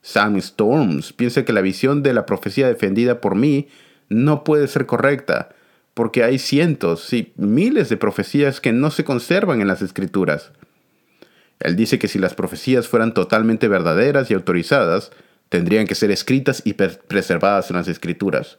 Sam 0.01 0.37
Storms 0.37 1.11
piensa 1.11 1.43
que 1.43 1.53
la 1.53 1.61
visión 1.61 2.01
de 2.01 2.13
la 2.13 2.25
profecía 2.25 2.67
defendida 2.67 3.19
por 3.19 3.35
mí 3.35 3.67
no 4.07 4.43
puede 4.43 4.67
ser 4.67 4.85
correcta, 4.85 5.49
porque 5.93 6.23
hay 6.23 6.39
cientos, 6.39 7.11
y 7.11 7.33
miles 7.35 7.89
de 7.89 7.97
profecías 7.97 8.61
que 8.61 8.71
no 8.71 8.89
se 8.89 9.03
conservan 9.03 9.59
en 9.59 9.67
las 9.67 9.81
escrituras. 9.81 10.53
Él 11.59 11.75
dice 11.75 11.99
que 11.99 12.07
si 12.07 12.19
las 12.19 12.35
profecías 12.35 12.87
fueran 12.87 13.13
totalmente 13.13 13.67
verdaderas 13.67 14.31
y 14.31 14.33
autorizadas, 14.33 15.11
tendrían 15.49 15.87
que 15.87 15.95
ser 15.95 16.11
escritas 16.11 16.61
y 16.63 16.73
preservadas 16.73 17.69
en 17.69 17.77
las 17.77 17.87
escrituras. 17.87 18.57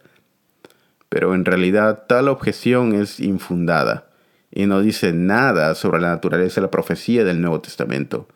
Pero 1.09 1.33
en 1.33 1.45
realidad 1.45 2.03
tal 2.07 2.27
objeción 2.27 2.93
es 2.93 3.19
infundada 3.19 4.07
y 4.51 4.65
no 4.65 4.81
dice 4.81 5.13
nada 5.13 5.75
sobre 5.75 6.01
la 6.01 6.09
naturaleza 6.09 6.61
de 6.61 6.67
la 6.67 6.71
profecía 6.71 7.23
del 7.23 7.41
Nuevo 7.41 7.61
Testamento. 7.61 8.27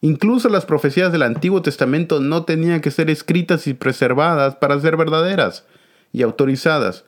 Incluso 0.00 0.48
las 0.48 0.66
profecías 0.66 1.12
del 1.12 1.22
Antiguo 1.22 1.62
Testamento 1.62 2.20
no 2.20 2.44
tenían 2.44 2.80
que 2.80 2.90
ser 2.90 3.08
escritas 3.08 3.66
y 3.66 3.74
preservadas 3.74 4.56
para 4.56 4.80
ser 4.80 4.96
verdaderas 4.96 5.64
y 6.12 6.22
autorizadas. 6.22 7.04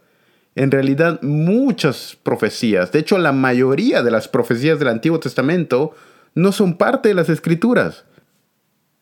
En 0.54 0.70
realidad 0.70 1.20
muchas 1.22 2.16
profecías, 2.22 2.92
de 2.92 3.00
hecho 3.00 3.18
la 3.18 3.32
mayoría 3.32 4.02
de 4.02 4.12
las 4.12 4.28
profecías 4.28 4.78
del 4.78 4.88
Antiguo 4.88 5.18
Testamento, 5.20 5.94
no 6.34 6.52
son 6.52 6.76
parte 6.76 7.08
de 7.08 7.14
las 7.14 7.28
escrituras. 7.28 8.04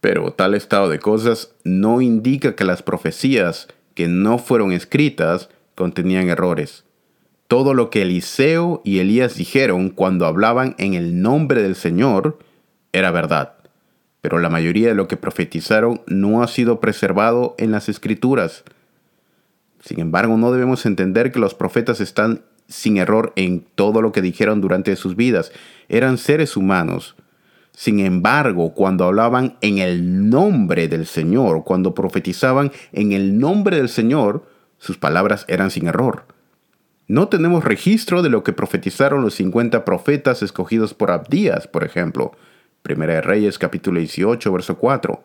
Pero 0.01 0.33
tal 0.33 0.55
estado 0.55 0.89
de 0.89 0.99
cosas 0.99 1.55
no 1.65 2.01
indica 2.01 2.55
que 2.55 2.65
las 2.65 2.83
profecías 2.83 3.69
que 3.95 4.09
no 4.09 4.39
fueron 4.39 4.73
escritas 4.73 5.49
contenían 5.75 6.29
errores. 6.29 6.85
Todo 7.47 7.75
lo 7.75 7.91
que 7.91 8.03
Eliseo 8.03 8.81
y 8.85 8.99
Elías 8.99 9.37
dijeron 9.37 9.91
cuando 9.91 10.27
hablaban 10.27 10.75
en 10.79 10.95
el 10.95 11.21
nombre 11.21 11.63
del 11.63 11.77
Señor 11.77 12.39
era 12.93 13.11
verdad, 13.11 13.55
pero 14.21 14.39
la 14.39 14.49
mayoría 14.49 14.89
de 14.89 14.95
lo 14.95 15.09
que 15.09 15.17
profetizaron 15.17 16.01
no 16.07 16.43
ha 16.43 16.49
sido 16.49 16.81
preservado 16.81 17.55
en 17.59 17.71
las 17.71 17.89
escrituras. 17.89 18.65
Sin 19.81 20.01
embargo, 20.01 20.37
no 20.37 20.53
debemos 20.53 20.87
entender 20.87 21.33
que 21.33 21.41
los 21.41 21.55
profetas 21.55 22.01
están 22.01 22.43
sin 22.69 22.97
error 22.97 23.33
en 23.37 23.65
todo 23.75 24.01
lo 24.01 24.13
que 24.13 24.23
dijeron 24.23 24.61
durante 24.61 24.95
sus 24.97 25.17
vidas. 25.17 25.53
Eran 25.89 26.19
seres 26.19 26.57
humanos. 26.57 27.17
Sin 27.75 28.01
embargo, 28.01 28.75
cuando 28.75 29.05
hablaban 29.05 29.57
en 29.61 29.79
el 29.79 30.29
nombre 30.29 30.89
del 30.89 31.07
Señor, 31.07 31.65
cuando 31.65 31.95
profetizaban 31.95 32.71
en 32.93 33.13
el 33.13 33.39
nombre 33.39 33.79
del 33.79 33.89
Señor, 33.89 34.47
sus 34.79 34.99
palabras 34.99 35.45
eran 35.49 35.71
sin 35.71 35.87
error. 35.87 36.25
No 37.09 37.29
tenemos 37.29 37.65
registro 37.65 38.23
de 38.23 38.31
lo 38.31 38.43
que 38.43 38.53
profetizaron 38.53 39.23
los 39.23 39.35
50 39.35 39.85
profetas 39.85 40.43
escogidos 40.43 40.95
por 40.95 41.11
Abdías, 41.11 41.67
por 41.67 41.85
ejemplo. 41.85 42.33
Primera 42.83 43.15
de 43.15 43.21
Reyes 43.23 43.59
capítulo 43.59 43.99
18, 43.99 44.53
verso 44.53 44.77
4. 44.79 45.23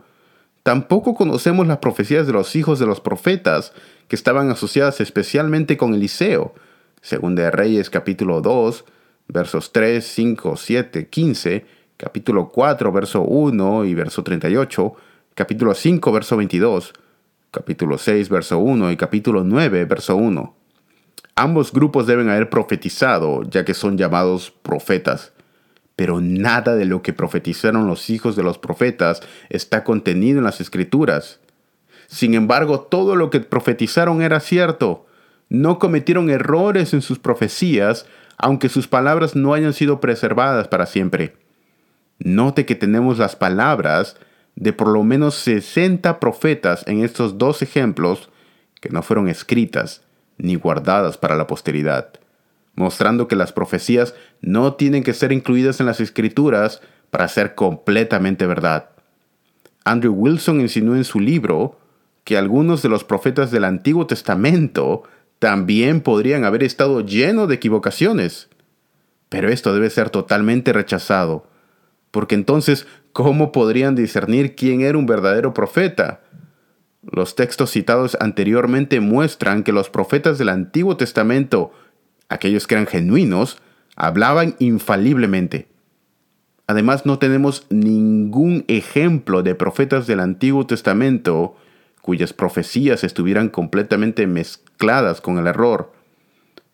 Tampoco 0.63 1.15
conocemos 1.15 1.65
las 1.65 1.77
profecías 1.77 2.27
de 2.27 2.33
los 2.33 2.55
hijos 2.55 2.79
de 2.79 2.85
los 2.85 2.99
profetas 2.99 3.73
que 4.07 4.15
estaban 4.15 4.49
asociadas 4.49 4.99
especialmente 5.01 5.77
con 5.77 5.93
Eliseo. 5.93 6.53
Segunda 7.01 7.43
de 7.43 7.51
Reyes 7.51 7.89
capítulo 7.89 8.41
2, 8.41 8.83
versos 9.27 9.71
3, 9.71 10.05
5, 10.05 10.57
7, 10.57 11.07
15, 11.07 11.65
capítulo 11.97 12.49
4, 12.49 12.91
verso 12.91 13.21
1 13.23 13.85
y 13.85 13.95
verso 13.95 14.23
38, 14.23 14.95
capítulo 15.33 15.73
5, 15.73 16.11
verso 16.11 16.37
22, 16.37 16.93
capítulo 17.51 17.97
6, 17.97 18.29
verso 18.29 18.59
1 18.59 18.91
y 18.91 18.97
capítulo 18.97 19.43
9, 19.43 19.85
verso 19.85 20.15
1. 20.15 20.55
Ambos 21.35 21.71
grupos 21.71 22.07
deben 22.07 22.29
haber 22.29 22.49
profetizado, 22.49 23.43
ya 23.43 23.65
que 23.65 23.73
son 23.73 23.97
llamados 23.97 24.51
profetas. 24.61 25.33
Pero 25.95 26.21
nada 26.21 26.75
de 26.75 26.85
lo 26.85 27.01
que 27.01 27.13
profetizaron 27.13 27.87
los 27.87 28.09
hijos 28.11 28.35
de 28.35 28.43
los 28.43 28.59
profetas 28.59 29.21
está 29.49 29.83
contenido 29.83 30.37
en 30.37 30.45
las 30.45 30.61
escrituras. 30.61 31.39
Sin 32.07 32.35
embargo, 32.35 32.81
todo 32.81 33.15
lo 33.15 33.29
que 33.29 33.39
profetizaron 33.39 34.21
era 34.21 34.39
cierto. 34.39 35.05
No 35.49 35.79
cometieron 35.79 36.29
errores 36.29 36.93
en 36.93 37.01
sus 37.01 37.19
profecías, 37.19 38.05
aunque 38.37 38.69
sus 38.69 38.87
palabras 38.87 39.35
no 39.35 39.53
hayan 39.53 39.73
sido 39.73 39.99
preservadas 39.99 40.67
para 40.67 40.85
siempre. 40.85 41.35
Note 42.19 42.65
que 42.65 42.75
tenemos 42.75 43.17
las 43.17 43.35
palabras 43.35 44.17
de 44.55 44.73
por 44.73 44.87
lo 44.87 45.03
menos 45.03 45.35
60 45.35 46.19
profetas 46.19 46.83
en 46.87 47.03
estos 47.03 47.37
dos 47.37 47.61
ejemplos 47.61 48.29
que 48.81 48.89
no 48.89 49.03
fueron 49.03 49.27
escritas 49.27 50.01
ni 50.37 50.55
guardadas 50.55 51.17
para 51.17 51.35
la 51.35 51.47
posteridad, 51.47 52.09
mostrando 52.75 53.27
que 53.27 53.35
las 53.35 53.53
profecías 53.53 54.15
no 54.41 54.73
tienen 54.73 55.03
que 55.03 55.13
ser 55.13 55.31
incluidas 55.31 55.79
en 55.79 55.85
las 55.85 55.99
escrituras 55.99 56.81
para 57.09 57.27
ser 57.27 57.55
completamente 57.55 58.45
verdad. 58.45 58.89
Andrew 59.83 60.13
Wilson 60.13 60.61
insinuó 60.61 60.95
en 60.95 61.05
su 61.05 61.19
libro 61.19 61.79
que 62.23 62.37
algunos 62.37 62.81
de 62.81 62.89
los 62.89 63.03
profetas 63.03 63.51
del 63.51 63.63
Antiguo 63.63 64.05
Testamento 64.05 65.03
también 65.39 66.01
podrían 66.01 66.43
haber 66.43 66.63
estado 66.63 67.01
llenos 67.01 67.47
de 67.47 67.55
equivocaciones. 67.55 68.49
Pero 69.29 69.49
esto 69.49 69.73
debe 69.73 69.89
ser 69.89 70.09
totalmente 70.09 70.73
rechazado, 70.73 71.47
porque 72.11 72.35
entonces, 72.35 72.87
¿cómo 73.13 73.51
podrían 73.51 73.95
discernir 73.95 74.55
quién 74.55 74.81
era 74.81 74.97
un 74.97 75.05
verdadero 75.05 75.53
profeta? 75.53 76.21
Los 77.01 77.35
textos 77.35 77.71
citados 77.71 78.17
anteriormente 78.19 78.99
muestran 78.99 79.63
que 79.63 79.71
los 79.71 79.89
profetas 79.89 80.37
del 80.37 80.49
Antiguo 80.49 80.97
Testamento, 80.97 81.71
aquellos 82.29 82.67
que 82.67 82.75
eran 82.75 82.87
genuinos, 82.87 83.61
hablaban 83.95 84.55
infaliblemente. 84.59 85.67
Además, 86.67 87.05
no 87.05 87.17
tenemos 87.17 87.65
ningún 87.69 88.65
ejemplo 88.67 89.41
de 89.41 89.55
profetas 89.55 90.05
del 90.05 90.19
Antiguo 90.19 90.67
Testamento 90.67 91.55
cuyas 92.01 92.33
profecías 92.33 93.03
estuvieran 93.03 93.49
completamente 93.49 94.27
mezcladas 94.27 95.19
con 95.19 95.37
el 95.37 95.47
error. 95.47 95.91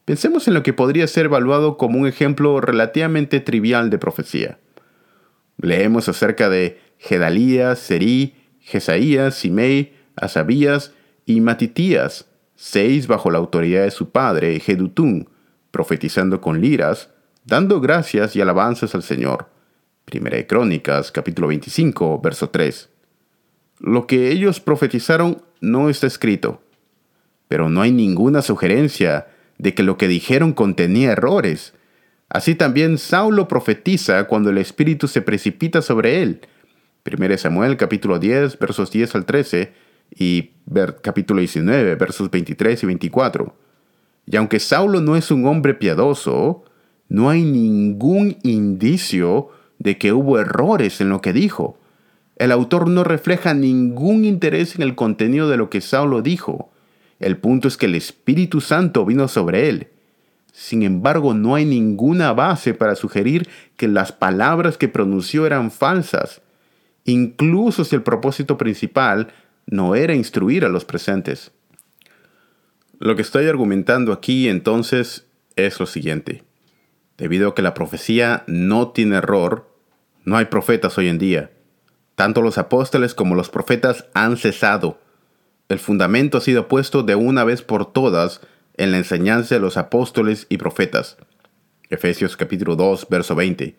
Pensemos 0.05 0.47
en 0.47 0.53
lo 0.53 0.63
que 0.63 0.73
podría 0.73 1.07
ser 1.07 1.25
evaluado 1.25 1.77
como 1.77 1.99
un 1.99 2.07
ejemplo 2.07 2.59
relativamente 2.59 3.39
trivial 3.39 3.89
de 3.89 3.97
profecía. 3.97 4.59
Leemos 5.57 6.09
acerca 6.09 6.49
de 6.49 6.79
Gedalías, 6.97 7.79
Serí, 7.79 8.35
Jesaías, 8.59 9.35
Simei, 9.35 9.93
Asabías 10.15 10.93
y 11.25 11.41
Matitías, 11.41 12.27
seis 12.55 13.07
bajo 13.07 13.31
la 13.31 13.39
autoridad 13.39 13.83
de 13.83 13.91
su 13.91 14.09
padre, 14.11 14.59
Jedutún, 14.59 15.29
profetizando 15.71 16.39
con 16.39 16.61
liras, 16.61 17.09
dando 17.45 17.81
gracias 17.81 18.35
y 18.35 18.41
alabanzas 18.41 18.95
al 18.95 19.03
Señor. 19.03 19.47
Primera 20.05 20.37
de 20.37 20.47
Crónicas, 20.47 21.11
capítulo 21.11 21.47
25, 21.47 22.19
verso 22.21 22.49
3. 22.49 22.89
Lo 23.79 24.05
que 24.07 24.31
ellos 24.31 24.59
profetizaron 24.59 25.41
no 25.61 25.89
está 25.89 26.07
escrito, 26.07 26.61
pero 27.47 27.69
no 27.69 27.81
hay 27.81 27.91
ninguna 27.91 28.41
sugerencia 28.41 29.27
de 29.57 29.73
que 29.73 29.83
lo 29.83 29.97
que 29.97 30.07
dijeron 30.07 30.53
contenía 30.53 31.11
errores. 31.11 31.73
Así 32.33 32.55
también 32.55 32.97
Saulo 32.97 33.47
profetiza 33.47 34.23
cuando 34.23 34.49
el 34.49 34.57
Espíritu 34.57 35.07
se 35.07 35.21
precipita 35.21 35.83
sobre 35.83 36.23
él. 36.23 36.41
1 37.05 37.37
Samuel 37.37 37.77
capítulo 37.77 38.17
10 38.17 38.57
versos 38.57 38.89
10 38.89 39.13
al 39.13 39.25
13 39.25 39.71
y 40.15 40.49
capítulo 41.03 41.41
19 41.41 41.93
versos 41.93 42.31
23 42.31 42.81
y 42.81 42.85
24. 42.87 43.55
Y 44.25 44.35
aunque 44.37 44.59
Saulo 44.59 44.99
no 44.99 45.15
es 45.15 45.29
un 45.29 45.45
hombre 45.45 45.75
piadoso, 45.75 46.65
no 47.07 47.29
hay 47.29 47.43
ningún 47.43 48.37
indicio 48.41 49.49
de 49.77 49.99
que 49.99 50.11
hubo 50.11 50.39
errores 50.39 51.01
en 51.01 51.09
lo 51.09 51.21
que 51.21 51.33
dijo. 51.33 51.77
El 52.37 52.51
autor 52.51 52.89
no 52.89 53.03
refleja 53.03 53.53
ningún 53.53 54.25
interés 54.25 54.75
en 54.75 54.81
el 54.81 54.95
contenido 54.95 55.49
de 55.49 55.57
lo 55.57 55.69
que 55.69 55.81
Saulo 55.81 56.23
dijo. 56.23 56.71
El 57.19 57.37
punto 57.37 57.67
es 57.67 57.77
que 57.77 57.85
el 57.85 57.93
Espíritu 57.93 58.59
Santo 58.59 59.05
vino 59.05 59.27
sobre 59.27 59.69
él. 59.69 59.92
Sin 60.53 60.83
embargo, 60.83 61.33
no 61.33 61.55
hay 61.55 61.65
ninguna 61.65 62.31
base 62.31 62.75
para 62.75 62.95
sugerir 62.95 63.49
que 63.75 63.87
las 63.87 64.11
palabras 64.11 64.77
que 64.77 64.87
pronunció 64.87 65.47
eran 65.47 65.71
falsas, 65.71 66.41
incluso 67.05 67.83
si 67.83 67.95
el 67.95 68.03
propósito 68.03 68.55
principal 68.55 69.33
no 69.65 69.95
era 69.95 70.13
instruir 70.13 70.63
a 70.63 70.69
los 70.69 70.85
presentes. 70.85 71.51
Lo 72.99 73.15
que 73.15 73.23
estoy 73.23 73.47
argumentando 73.47 74.13
aquí 74.13 74.47
entonces 74.47 75.25
es 75.55 75.79
lo 75.79 75.87
siguiente. 75.87 76.43
Debido 77.17 77.49
a 77.49 77.55
que 77.55 77.63
la 77.63 77.73
profecía 77.73 78.43
no 78.45 78.89
tiene 78.89 79.17
error, 79.17 79.75
no 80.23 80.37
hay 80.37 80.45
profetas 80.45 80.99
hoy 80.99 81.07
en 81.07 81.17
día. 81.17 81.49
Tanto 82.13 82.43
los 82.43 82.59
apóstoles 82.59 83.15
como 83.15 83.33
los 83.33 83.49
profetas 83.49 84.05
han 84.13 84.37
cesado. 84.37 84.99
El 85.67 85.79
fundamento 85.79 86.37
ha 86.37 86.41
sido 86.41 86.67
puesto 86.67 87.01
de 87.01 87.15
una 87.15 87.43
vez 87.43 87.63
por 87.63 87.91
todas 87.91 88.41
en 88.75 88.91
la 88.91 88.97
enseñanza 88.97 89.55
de 89.55 89.61
los 89.61 89.77
apóstoles 89.77 90.45
y 90.49 90.57
profetas. 90.57 91.17
Efesios 91.89 92.35
capítulo 92.37 92.75
2, 92.75 93.07
verso 93.09 93.35
20. 93.35 93.75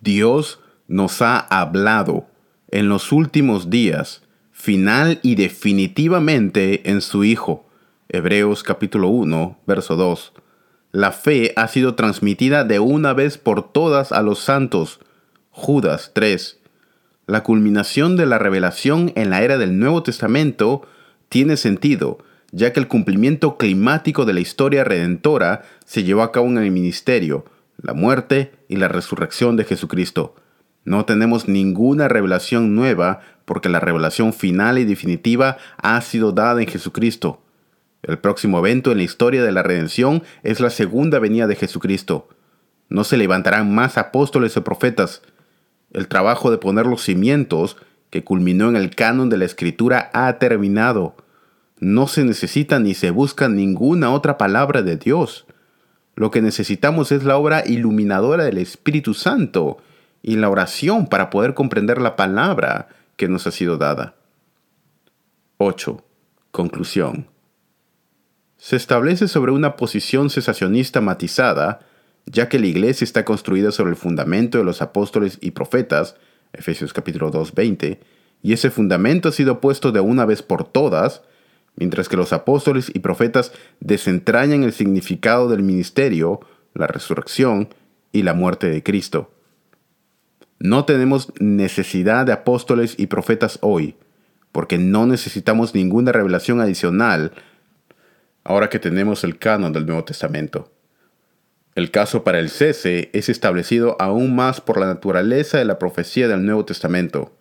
Dios 0.00 0.60
nos 0.88 1.22
ha 1.22 1.38
hablado 1.38 2.26
en 2.70 2.88
los 2.88 3.12
últimos 3.12 3.70
días, 3.70 4.22
final 4.52 5.20
y 5.22 5.34
definitivamente 5.36 6.90
en 6.90 7.00
su 7.00 7.24
Hijo. 7.24 7.68
Hebreos 8.08 8.62
capítulo 8.62 9.08
1, 9.08 9.58
verso 9.66 9.96
2. 9.96 10.32
La 10.92 11.12
fe 11.12 11.52
ha 11.56 11.68
sido 11.68 11.94
transmitida 11.94 12.64
de 12.64 12.78
una 12.78 13.12
vez 13.12 13.36
por 13.36 13.70
todas 13.70 14.10
a 14.10 14.22
los 14.22 14.38
santos. 14.38 15.00
Judas 15.50 16.12
3. 16.14 16.58
La 17.26 17.42
culminación 17.42 18.16
de 18.16 18.24
la 18.24 18.38
revelación 18.38 19.12
en 19.14 19.28
la 19.28 19.42
era 19.42 19.58
del 19.58 19.78
Nuevo 19.78 20.02
Testamento 20.02 20.88
tiene 21.28 21.58
sentido, 21.58 22.18
ya 22.52 22.72
que 22.72 22.80
el 22.80 22.88
cumplimiento 22.88 23.56
climático 23.56 24.24
de 24.24 24.32
la 24.32 24.40
historia 24.40 24.84
redentora 24.84 25.62
se 25.84 26.04
llevó 26.04 26.22
a 26.22 26.32
cabo 26.32 26.46
en 26.46 26.58
el 26.58 26.70
ministerio, 26.70 27.44
la 27.80 27.94
muerte 27.94 28.52
y 28.68 28.76
la 28.76 28.88
resurrección 28.88 29.56
de 29.56 29.64
Jesucristo. 29.64 30.34
No 30.84 31.04
tenemos 31.04 31.48
ninguna 31.48 32.08
revelación 32.08 32.74
nueva 32.74 33.20
porque 33.44 33.68
la 33.68 33.80
revelación 33.80 34.32
final 34.32 34.78
y 34.78 34.84
definitiva 34.84 35.58
ha 35.76 36.00
sido 36.00 36.32
dada 36.32 36.60
en 36.60 36.68
Jesucristo. 36.68 37.42
El 38.02 38.18
próximo 38.18 38.58
evento 38.58 38.92
en 38.92 38.98
la 38.98 39.04
historia 39.04 39.42
de 39.42 39.52
la 39.52 39.62
redención 39.62 40.22
es 40.42 40.60
la 40.60 40.70
segunda 40.70 41.18
venida 41.18 41.46
de 41.46 41.56
Jesucristo. 41.56 42.28
No 42.88 43.04
se 43.04 43.16
levantarán 43.16 43.74
más 43.74 43.98
apóstoles 43.98 44.56
o 44.56 44.64
profetas. 44.64 45.22
El 45.92 46.08
trabajo 46.08 46.50
de 46.50 46.58
poner 46.58 46.86
los 46.86 47.02
cimientos, 47.02 47.76
que 48.10 48.24
culminó 48.24 48.68
en 48.68 48.76
el 48.76 48.94
canon 48.94 49.28
de 49.28 49.36
la 49.36 49.44
Escritura, 49.44 50.10
ha 50.14 50.38
terminado. 50.38 51.16
No 51.80 52.08
se 52.08 52.24
necesita 52.24 52.78
ni 52.78 52.94
se 52.94 53.10
busca 53.10 53.48
ninguna 53.48 54.12
otra 54.12 54.38
palabra 54.38 54.82
de 54.82 54.96
Dios. 54.96 55.46
Lo 56.14 56.30
que 56.30 56.42
necesitamos 56.42 57.12
es 57.12 57.24
la 57.24 57.36
obra 57.36 57.62
iluminadora 57.66 58.44
del 58.44 58.58
Espíritu 58.58 59.14
Santo 59.14 59.78
y 60.22 60.36
la 60.36 60.50
oración 60.50 61.06
para 61.06 61.30
poder 61.30 61.54
comprender 61.54 62.00
la 62.00 62.16
palabra 62.16 62.88
que 63.16 63.28
nos 63.28 63.46
ha 63.46 63.52
sido 63.52 63.76
dada. 63.76 64.16
8. 65.58 66.04
Conclusión 66.50 67.26
se 68.58 68.74
establece 68.74 69.28
sobre 69.28 69.52
una 69.52 69.76
posición 69.76 70.30
cesacionista 70.30 71.00
matizada, 71.00 71.78
ya 72.26 72.48
que 72.48 72.58
la 72.58 72.66
iglesia 72.66 73.04
está 73.04 73.24
construida 73.24 73.70
sobre 73.70 73.90
el 73.90 73.96
fundamento 73.96 74.58
de 74.58 74.64
los 74.64 74.82
apóstoles 74.82 75.38
y 75.40 75.52
profetas, 75.52 76.16
Efesios 76.52 76.92
capítulo 76.92 77.30
2, 77.30 77.54
20, 77.54 78.00
y 78.42 78.52
ese 78.52 78.70
fundamento 78.70 79.28
ha 79.28 79.32
sido 79.32 79.60
puesto 79.60 79.92
de 79.92 80.00
una 80.00 80.26
vez 80.26 80.42
por 80.42 80.64
todas, 80.64 81.22
mientras 81.78 82.08
que 82.08 82.16
los 82.16 82.32
apóstoles 82.32 82.90
y 82.92 82.98
profetas 82.98 83.52
desentrañan 83.80 84.64
el 84.64 84.72
significado 84.72 85.48
del 85.48 85.62
ministerio, 85.62 86.40
la 86.74 86.88
resurrección 86.88 87.68
y 88.12 88.22
la 88.22 88.34
muerte 88.34 88.68
de 88.68 88.82
Cristo. 88.82 89.30
No 90.58 90.84
tenemos 90.84 91.32
necesidad 91.38 92.26
de 92.26 92.32
apóstoles 92.32 92.94
y 92.98 93.06
profetas 93.06 93.58
hoy, 93.62 93.94
porque 94.50 94.76
no 94.76 95.06
necesitamos 95.06 95.74
ninguna 95.74 96.10
revelación 96.10 96.60
adicional 96.60 97.32
ahora 98.42 98.68
que 98.68 98.80
tenemos 98.80 99.22
el 99.22 99.38
canon 99.38 99.72
del 99.72 99.86
Nuevo 99.86 100.04
Testamento. 100.04 100.72
El 101.76 101.92
caso 101.92 102.24
para 102.24 102.40
el 102.40 102.48
cese 102.48 103.08
es 103.12 103.28
establecido 103.28 103.96
aún 104.00 104.34
más 104.34 104.60
por 104.60 104.80
la 104.80 104.86
naturaleza 104.86 105.58
de 105.58 105.64
la 105.64 105.78
profecía 105.78 106.26
del 106.26 106.44
Nuevo 106.44 106.64
Testamento, 106.64 107.36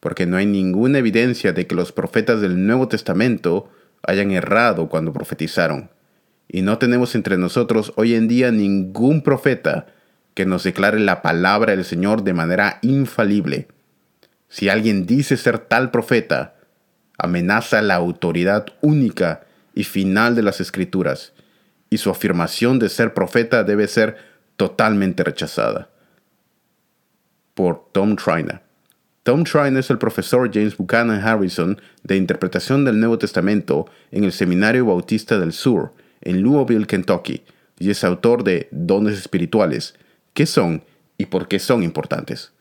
porque 0.00 0.26
no 0.26 0.36
hay 0.36 0.44
ninguna 0.44 0.98
evidencia 0.98 1.54
de 1.54 1.66
que 1.66 1.74
los 1.74 1.92
profetas 1.92 2.42
del 2.42 2.66
Nuevo 2.66 2.88
Testamento 2.88 3.70
hayan 4.06 4.30
errado 4.30 4.88
cuando 4.88 5.12
profetizaron, 5.12 5.90
y 6.48 6.62
no 6.62 6.78
tenemos 6.78 7.14
entre 7.14 7.36
nosotros 7.36 7.92
hoy 7.96 8.14
en 8.14 8.28
día 8.28 8.50
ningún 8.50 9.22
profeta 9.22 9.86
que 10.34 10.46
nos 10.46 10.62
declare 10.64 10.98
la 11.00 11.20
palabra 11.20 11.74
del 11.74 11.84
Señor 11.84 12.22
de 12.22 12.32
manera 12.32 12.78
infalible. 12.82 13.68
Si 14.48 14.68
alguien 14.68 15.04
dice 15.04 15.36
ser 15.36 15.58
tal 15.58 15.90
profeta, 15.90 16.54
amenaza 17.18 17.82
la 17.82 17.96
autoridad 17.96 18.66
única 18.80 19.42
y 19.74 19.84
final 19.84 20.34
de 20.34 20.42
las 20.42 20.60
escrituras, 20.60 21.32
y 21.90 21.98
su 21.98 22.10
afirmación 22.10 22.78
de 22.78 22.88
ser 22.88 23.14
profeta 23.14 23.64
debe 23.64 23.88
ser 23.88 24.16
totalmente 24.56 25.24
rechazada. 25.24 25.90
Por 27.54 27.90
Tom 27.92 28.16
Trina. 28.16 28.62
Tom 29.28 29.44
Trina 29.44 29.78
es 29.78 29.90
el 29.90 29.98
profesor 29.98 30.50
James 30.50 30.78
Buchanan 30.78 31.20
Harrison 31.20 31.78
de 32.02 32.16
Interpretación 32.16 32.86
del 32.86 32.98
Nuevo 32.98 33.18
Testamento 33.18 33.84
en 34.10 34.24
el 34.24 34.32
Seminario 34.32 34.86
Bautista 34.86 35.38
del 35.38 35.52
Sur, 35.52 35.92
en 36.22 36.40
Louisville, 36.40 36.86
Kentucky, 36.86 37.42
y 37.78 37.90
es 37.90 38.04
autor 38.04 38.42
de 38.42 38.68
Dones 38.70 39.18
Espirituales, 39.18 39.96
qué 40.32 40.46
son 40.46 40.82
y 41.18 41.26
por 41.26 41.46
qué 41.46 41.58
son 41.58 41.82
importantes. 41.82 42.52